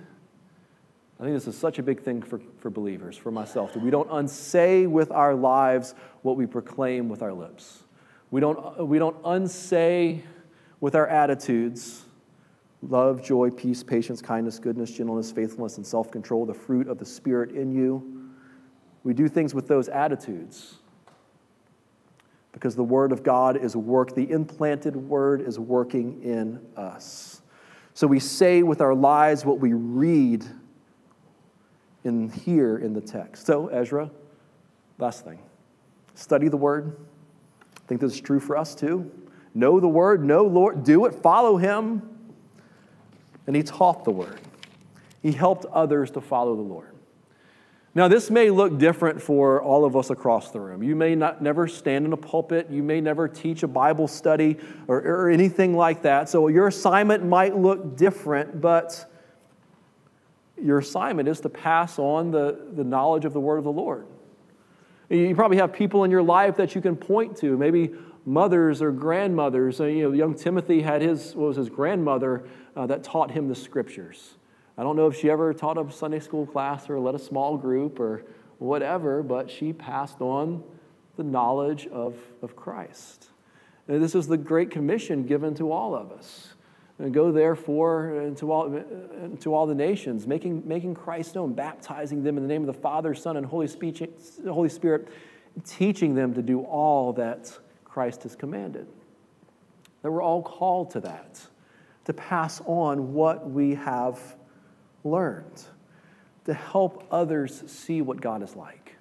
I 1.20 1.22
think 1.22 1.35
this 1.35 1.46
is 1.46 1.57
such 1.57 1.79
a 1.79 1.83
big 1.83 2.03
thing 2.03 2.22
for, 2.22 2.40
for 2.59 2.70
believers, 2.70 3.16
for 3.16 3.31
myself, 3.31 3.75
that 3.75 3.83
we 3.83 3.90
don't 3.90 4.09
unsay 4.11 4.87
with 4.87 5.11
our 5.11 5.35
lives 5.35 5.94
what 6.22 6.37
we 6.37 6.46
proclaim 6.46 7.09
with 7.09 7.22
our 7.22 7.33
lips. 7.33 7.82
We 8.33 8.40
don't, 8.40 8.81
uh, 8.81 8.85
we 8.85 8.99
don't 8.99 9.16
unsay 9.25 10.25
with 10.81 10.97
our 10.97 11.07
attitudes 11.07 12.07
love, 12.81 13.23
joy, 13.23 13.51
peace, 13.51 13.85
patience, 13.85 14.21
kindness, 14.21 14.59
goodness, 14.59 14.90
gentleness, 14.90 15.31
faithfulness, 15.31 15.77
and 15.77 15.87
self 15.87 16.11
control, 16.11 16.45
the 16.45 16.55
fruit 16.55 16.88
of 16.88 16.99
the 16.99 17.05
Spirit 17.05 17.51
in 17.51 17.71
you. 17.71 18.31
We 19.05 19.14
do 19.14 19.29
things 19.29 19.55
with 19.55 19.68
those 19.68 19.88
attitudes 19.88 20.77
because 22.53 22.75
the 22.75 22.83
Word 22.83 23.12
of 23.12 23.23
God 23.23 23.57
is 23.57 23.77
work, 23.77 24.14
the 24.14 24.29
implanted 24.31 24.97
Word 24.97 25.42
is 25.42 25.59
working 25.59 26.23
in 26.23 26.59
us. 26.77 27.42
So 27.95 28.07
we 28.07 28.18
say 28.18 28.62
with 28.62 28.81
our 28.81 28.95
lives 28.95 29.45
what 29.45 29.59
we 29.59 29.75
read 29.75 30.45
in 32.03 32.31
here 32.31 32.79
in 32.79 32.95
the 32.95 33.01
text. 33.01 33.47
So, 33.47 33.68
Ezra, 33.68 34.11
last 34.99 35.23
thing 35.25 35.38
study 36.14 36.49
the 36.49 36.57
Word. 36.57 36.97
Think 37.92 38.00
this 38.00 38.14
is 38.14 38.22
true 38.22 38.40
for 38.40 38.57
us 38.57 38.74
too. 38.74 39.12
Know 39.55 39.78
the 39.78 39.87
word, 39.87 40.24
know 40.24 40.46
Lord, 40.46 40.83
do 40.83 41.05
it, 41.05 41.14
follow 41.16 41.59
him. 41.59 42.00
And 43.46 43.55
he 43.55 43.62
taught 43.62 44.05
the 44.05 44.11
word. 44.11 44.40
He 45.20 45.31
helped 45.31 45.66
others 45.66 46.11
to 46.12 46.22
follow 46.22 46.57
the 46.57 46.62
Lord. 46.62 46.94
Now, 47.94 48.09
this 48.09 48.31
may 48.31 48.48
look 48.48 48.78
different 48.78 49.20
for 49.20 49.62
all 49.62 49.85
of 49.85 49.94
us 49.94 50.09
across 50.09 50.52
the 50.52 50.59
room. 50.59 50.83
You 50.83 50.96
may 50.96 51.14
not 51.14 51.42
never 51.42 51.68
stand 51.68 52.07
in 52.07 52.14
a 52.14 52.16
pulpit. 52.16 52.70
You 52.70 52.83
may 52.83 53.02
never 53.02 53.28
teach 53.28 53.62
a 53.62 53.68
Bible 53.68 54.09
study 54.09 54.57
or, 54.88 54.96
or 55.02 55.28
anything 55.28 55.76
like 55.76 56.00
that. 56.00 56.31
So 56.31 56.48
your 56.48 56.68
assignment 56.68 57.26
might 57.26 57.55
look 57.59 57.98
different, 57.98 58.62
but 58.62 59.05
your 60.57 60.78
assignment 60.78 61.28
is 61.28 61.40
to 61.40 61.50
pass 61.50 61.98
on 61.98 62.31
the, 62.31 62.70
the 62.72 62.85
knowledge 62.85 63.26
of 63.26 63.35
the 63.35 63.40
word 63.40 63.59
of 63.59 63.64
the 63.64 63.70
Lord. 63.70 64.07
You 65.12 65.35
probably 65.35 65.59
have 65.59 65.75
people 65.75 66.05
in 66.05 66.11
your 66.11 66.22
life 66.22 66.57
that 66.57 66.75
you 66.75 66.81
can 66.81 66.96
point 66.96 67.37
to, 67.38 67.59
maybe 67.59 67.90
mothers 68.25 68.81
or 68.81 68.90
grandmothers. 68.90 69.79
Uh, 69.79 69.85
you 69.85 70.05
know, 70.05 70.12
young 70.12 70.35
Timothy 70.35 70.81
had 70.81 71.03
his, 71.03 71.35
what 71.35 71.48
was 71.48 71.57
his 71.59 71.68
grandmother 71.68 72.44
uh, 72.75 72.87
that 72.87 73.05
taught 73.05 73.31
him 73.31 73.46
the 73.46 73.55
scriptures. 73.55 74.37
I 74.79 74.83
don't 74.83 74.96
know 74.96 75.09
if 75.09 75.18
she 75.18 75.29
ever 75.29 75.53
taught 75.53 75.77
a 75.77 75.92
Sunday 75.92 76.18
school 76.18 76.46
class 76.46 76.88
or 76.88 76.98
led 76.98 77.14
a 77.14 77.18
small 77.18 77.59
group 77.59 78.01
or 78.01 78.25
whatever, 78.57 79.22
but 79.22 79.51
she 79.51 79.75
passed 79.75 80.22
on 80.22 80.64
the 81.16 81.25
knowledge 81.25 81.87
of, 81.88 82.16
of 82.40 82.57
Christ. 82.57 83.29
And 83.88 84.03
this 84.03 84.14
is 84.14 84.29
the 84.29 84.38
Great 84.38 84.70
Commission 84.70 85.25
given 85.25 85.55
to 85.57 85.70
all 85.70 85.94
of 85.94 86.11
us. 86.11 86.55
And 87.02 87.12
go 87.12 87.32
therefore 87.32 88.14
into 88.20 88.52
all, 88.52 88.72
into 88.76 89.52
all 89.52 89.66
the 89.66 89.74
nations, 89.74 90.24
making, 90.24 90.62
making 90.64 90.94
Christ 90.94 91.34
known, 91.34 91.52
baptizing 91.52 92.22
them 92.22 92.36
in 92.36 92.44
the 92.44 92.48
name 92.48 92.62
of 92.62 92.68
the 92.68 92.80
Father, 92.80 93.12
Son, 93.12 93.36
and 93.36 93.44
Holy, 93.44 93.66
Speech, 93.66 94.04
Holy 94.46 94.68
Spirit, 94.68 95.08
teaching 95.66 96.14
them 96.14 96.32
to 96.34 96.42
do 96.42 96.60
all 96.60 97.12
that 97.14 97.58
Christ 97.84 98.22
has 98.22 98.36
commanded. 98.36 98.86
That 100.02 100.12
we're 100.12 100.22
all 100.22 100.42
called 100.42 100.92
to 100.92 101.00
that, 101.00 101.44
to 102.04 102.12
pass 102.12 102.62
on 102.66 103.12
what 103.14 103.50
we 103.50 103.74
have 103.74 104.36
learned, 105.02 105.60
to 106.44 106.54
help 106.54 107.08
others 107.10 107.64
see 107.66 108.00
what 108.00 108.20
God 108.20 108.44
is 108.44 108.54
like, 108.54 108.94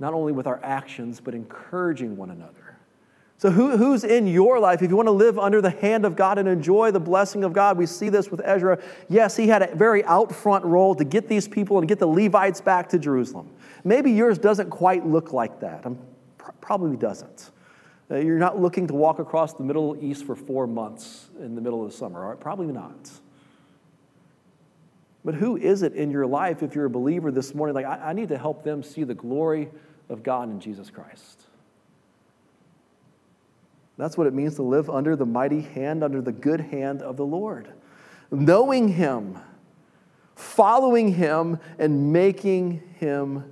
not 0.00 0.12
only 0.12 0.32
with 0.32 0.48
our 0.48 0.58
actions, 0.60 1.20
but 1.20 1.36
encouraging 1.36 2.16
one 2.16 2.30
another. 2.30 2.65
So, 3.38 3.50
who, 3.50 3.76
who's 3.76 4.02
in 4.02 4.26
your 4.26 4.58
life? 4.58 4.80
If 4.80 4.90
you 4.90 4.96
want 4.96 5.08
to 5.08 5.12
live 5.12 5.38
under 5.38 5.60
the 5.60 5.70
hand 5.70 6.06
of 6.06 6.16
God 6.16 6.38
and 6.38 6.48
enjoy 6.48 6.90
the 6.90 7.00
blessing 7.00 7.44
of 7.44 7.52
God, 7.52 7.76
we 7.76 7.84
see 7.84 8.08
this 8.08 8.30
with 8.30 8.40
Ezra. 8.42 8.82
Yes, 9.10 9.36
he 9.36 9.46
had 9.46 9.62
a 9.62 9.74
very 9.74 10.02
out 10.04 10.34
front 10.34 10.64
role 10.64 10.94
to 10.94 11.04
get 11.04 11.28
these 11.28 11.46
people 11.46 11.78
and 11.78 11.86
get 11.86 11.98
the 11.98 12.06
Levites 12.06 12.62
back 12.62 12.88
to 12.90 12.98
Jerusalem. 12.98 13.50
Maybe 13.84 14.10
yours 14.10 14.38
doesn't 14.38 14.70
quite 14.70 15.06
look 15.06 15.34
like 15.34 15.60
that. 15.60 15.84
I'm, 15.84 15.98
probably 16.60 16.96
doesn't. 16.96 17.50
Uh, 18.10 18.16
you're 18.16 18.38
not 18.38 18.60
looking 18.60 18.86
to 18.86 18.94
walk 18.94 19.18
across 19.18 19.52
the 19.52 19.64
Middle 19.64 19.96
East 20.00 20.24
for 20.24 20.34
four 20.34 20.66
months 20.66 21.28
in 21.40 21.54
the 21.54 21.60
middle 21.60 21.84
of 21.84 21.90
the 21.90 21.96
summer, 21.96 22.28
right? 22.28 22.40
Probably 22.40 22.72
not. 22.72 23.10
But 25.24 25.34
who 25.34 25.56
is 25.56 25.82
it 25.82 25.92
in 25.92 26.10
your 26.10 26.26
life, 26.26 26.62
if 26.62 26.74
you're 26.74 26.84
a 26.84 26.90
believer 26.90 27.32
this 27.32 27.54
morning, 27.54 27.74
like, 27.74 27.84
I, 27.84 28.10
I 28.10 28.12
need 28.12 28.28
to 28.28 28.38
help 28.38 28.62
them 28.62 28.82
see 28.82 29.02
the 29.04 29.14
glory 29.14 29.68
of 30.08 30.22
God 30.22 30.50
in 30.50 30.60
Jesus 30.60 30.88
Christ? 30.88 31.45
That's 33.98 34.18
what 34.18 34.26
it 34.26 34.34
means 34.34 34.56
to 34.56 34.62
live 34.62 34.90
under 34.90 35.16
the 35.16 35.26
mighty 35.26 35.62
hand, 35.62 36.04
under 36.04 36.20
the 36.20 36.32
good 36.32 36.60
hand 36.60 37.02
of 37.02 37.16
the 37.16 37.24
Lord. 37.24 37.72
Knowing 38.30 38.88
Him, 38.88 39.38
following 40.34 41.14
Him, 41.14 41.58
and 41.78 42.12
making 42.12 42.82
Him 42.98 43.44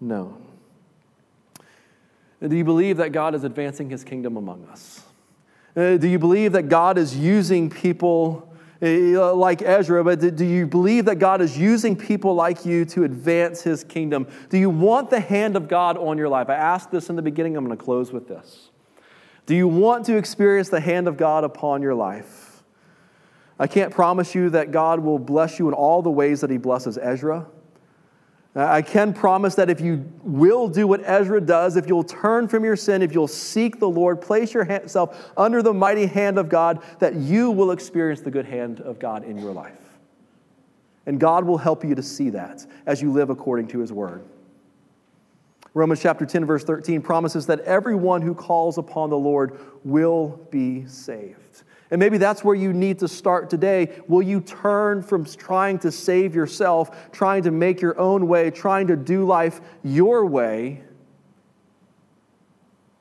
known. 0.00 0.42
Do 2.48 2.56
you 2.56 2.64
believe 2.64 2.96
that 2.96 3.12
God 3.12 3.34
is 3.34 3.44
advancing 3.44 3.88
his 3.88 4.02
kingdom 4.02 4.36
among 4.36 4.64
us? 4.66 5.02
Uh, 5.76 5.96
do 5.96 6.08
you 6.08 6.18
believe 6.18 6.52
that 6.52 6.64
God 6.64 6.98
is 6.98 7.16
using 7.16 7.70
people 7.70 8.52
uh, 8.82 9.32
like 9.32 9.62
Ezra, 9.62 10.02
but 10.02 10.34
do 10.34 10.44
you 10.44 10.66
believe 10.66 11.04
that 11.04 11.20
God 11.20 11.40
is 11.40 11.56
using 11.56 11.94
people 11.94 12.34
like 12.34 12.66
you 12.66 12.84
to 12.86 13.04
advance 13.04 13.62
his 13.62 13.84
kingdom? 13.84 14.26
Do 14.50 14.58
you 14.58 14.70
want 14.70 15.08
the 15.08 15.20
hand 15.20 15.54
of 15.54 15.68
God 15.68 15.96
on 15.96 16.18
your 16.18 16.28
life? 16.28 16.50
I 16.50 16.56
asked 16.56 16.90
this 16.90 17.08
in 17.08 17.14
the 17.14 17.22
beginning, 17.22 17.56
I'm 17.56 17.64
going 17.64 17.78
to 17.78 17.82
close 17.82 18.12
with 18.12 18.26
this. 18.26 18.70
Do 19.46 19.56
you 19.56 19.68
want 19.68 20.06
to 20.06 20.16
experience 20.16 20.68
the 20.68 20.80
hand 20.80 21.08
of 21.08 21.16
God 21.16 21.44
upon 21.44 21.82
your 21.82 21.94
life? 21.94 22.62
I 23.58 23.66
can't 23.66 23.92
promise 23.92 24.34
you 24.34 24.50
that 24.50 24.72
God 24.72 25.00
will 25.00 25.18
bless 25.18 25.58
you 25.58 25.68
in 25.68 25.74
all 25.74 26.02
the 26.02 26.10
ways 26.10 26.40
that 26.40 26.50
he 26.50 26.58
blesses 26.58 26.98
Ezra. 26.98 27.46
I 28.54 28.82
can 28.82 29.14
promise 29.14 29.54
that 29.54 29.70
if 29.70 29.80
you 29.80 30.04
will 30.22 30.68
do 30.68 30.86
what 30.86 31.00
Ezra 31.04 31.40
does, 31.40 31.76
if 31.76 31.88
you'll 31.88 32.04
turn 32.04 32.48
from 32.48 32.64
your 32.64 32.76
sin, 32.76 33.00
if 33.00 33.14
you'll 33.14 33.26
seek 33.26 33.78
the 33.78 33.88
Lord, 33.88 34.20
place 34.20 34.52
yourself 34.52 35.32
under 35.38 35.62
the 35.62 35.72
mighty 35.72 36.04
hand 36.04 36.38
of 36.38 36.50
God, 36.50 36.82
that 36.98 37.14
you 37.14 37.50
will 37.50 37.70
experience 37.70 38.20
the 38.20 38.30
good 38.30 38.44
hand 38.44 38.80
of 38.80 38.98
God 38.98 39.24
in 39.24 39.38
your 39.38 39.52
life. 39.52 39.98
And 41.06 41.18
God 41.18 41.44
will 41.44 41.58
help 41.58 41.82
you 41.82 41.94
to 41.94 42.02
see 42.02 42.30
that 42.30 42.66
as 42.84 43.00
you 43.00 43.10
live 43.10 43.30
according 43.30 43.68
to 43.68 43.78
his 43.78 43.92
word. 43.92 44.22
Romans 45.74 46.00
chapter 46.02 46.26
10, 46.26 46.44
verse 46.44 46.64
13 46.64 47.00
promises 47.00 47.46
that 47.46 47.60
everyone 47.60 48.20
who 48.20 48.34
calls 48.34 48.76
upon 48.76 49.08
the 49.08 49.16
Lord 49.16 49.58
will 49.84 50.40
be 50.50 50.86
saved. 50.86 51.62
And 51.90 51.98
maybe 51.98 52.18
that's 52.18 52.44
where 52.44 52.54
you 52.54 52.72
need 52.72 52.98
to 53.00 53.08
start 53.08 53.50
today. 53.50 54.00
Will 54.06 54.22
you 54.22 54.40
turn 54.40 55.02
from 55.02 55.24
trying 55.24 55.78
to 55.80 55.90
save 55.92 56.34
yourself, 56.34 57.10
trying 57.12 57.42
to 57.44 57.50
make 57.50 57.80
your 57.80 57.98
own 57.98 58.28
way, 58.28 58.50
trying 58.50 58.86
to 58.88 58.96
do 58.96 59.24
life 59.24 59.60
your 59.82 60.26
way, 60.26 60.82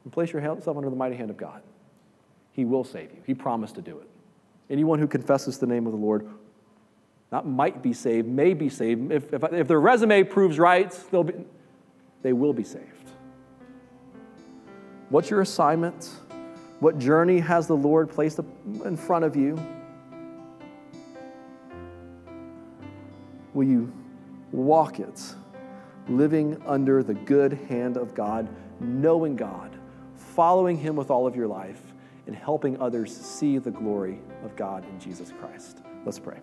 and 0.04 0.14
place 0.14 0.32
yourself 0.32 0.68
under 0.68 0.90
the 0.90 0.96
mighty 0.96 1.16
hand 1.16 1.30
of 1.30 1.38
God? 1.38 1.62
He 2.54 2.66
will 2.66 2.84
save 2.84 3.12
you. 3.12 3.22
He 3.26 3.34
promised 3.34 3.76
to 3.76 3.82
do 3.82 3.98
it. 4.00 4.10
Anyone 4.70 5.00
who 5.00 5.08
confesses 5.08 5.58
the 5.58 5.68
name 5.68 5.86
of 5.86 5.92
the 5.92 5.98
Lord 5.98 6.28
not 7.32 7.48
might 7.48 7.82
be 7.82 7.94
saved, 7.94 8.28
may 8.28 8.54
be 8.54 8.68
saved. 8.68 9.12
If, 9.12 9.34
if, 9.34 9.44
if 9.54 9.68
their 9.68 9.80
resume 9.80 10.24
proves 10.24 10.60
right, 10.60 10.92
they'll 11.12 11.24
be, 11.24 11.34
they 12.22 12.34
will 12.34 12.54
be 12.54 12.64
saved. 12.64 13.12
What's 15.10 15.30
your 15.30 15.42
assignment? 15.42 16.10
What 16.80 16.98
journey 16.98 17.40
has 17.40 17.68
the 17.68 17.76
Lord 17.76 18.10
placed 18.10 18.40
in 18.86 18.98
front 18.98 19.26
of 19.26 19.36
you? 19.36 19.60
Will 23.54 23.68
you 23.68 23.92
walk 24.52 25.00
it, 25.00 25.22
living 26.08 26.62
under 26.66 27.04
the 27.04 27.14
good 27.14 27.54
hand 27.70 27.98
of 27.98 28.16
God, 28.16 28.48
knowing 28.80 29.36
God, 29.36 29.76
following 30.16 30.78
Him 30.78 30.96
with 30.96 31.12
all 31.12 31.28
of 31.28 31.36
your 31.36 31.48
life, 31.48 31.82
and 32.28 32.36
helping 32.36 32.80
others 32.80 33.16
see 33.16 33.58
the 33.58 33.72
glory 33.72 34.20
of 34.44 34.56
God 34.56 34.86
in 34.86 35.00
Jesus 35.00 35.34
Christ? 35.40 35.80
Let's 36.06 36.20
pray. 36.20 36.40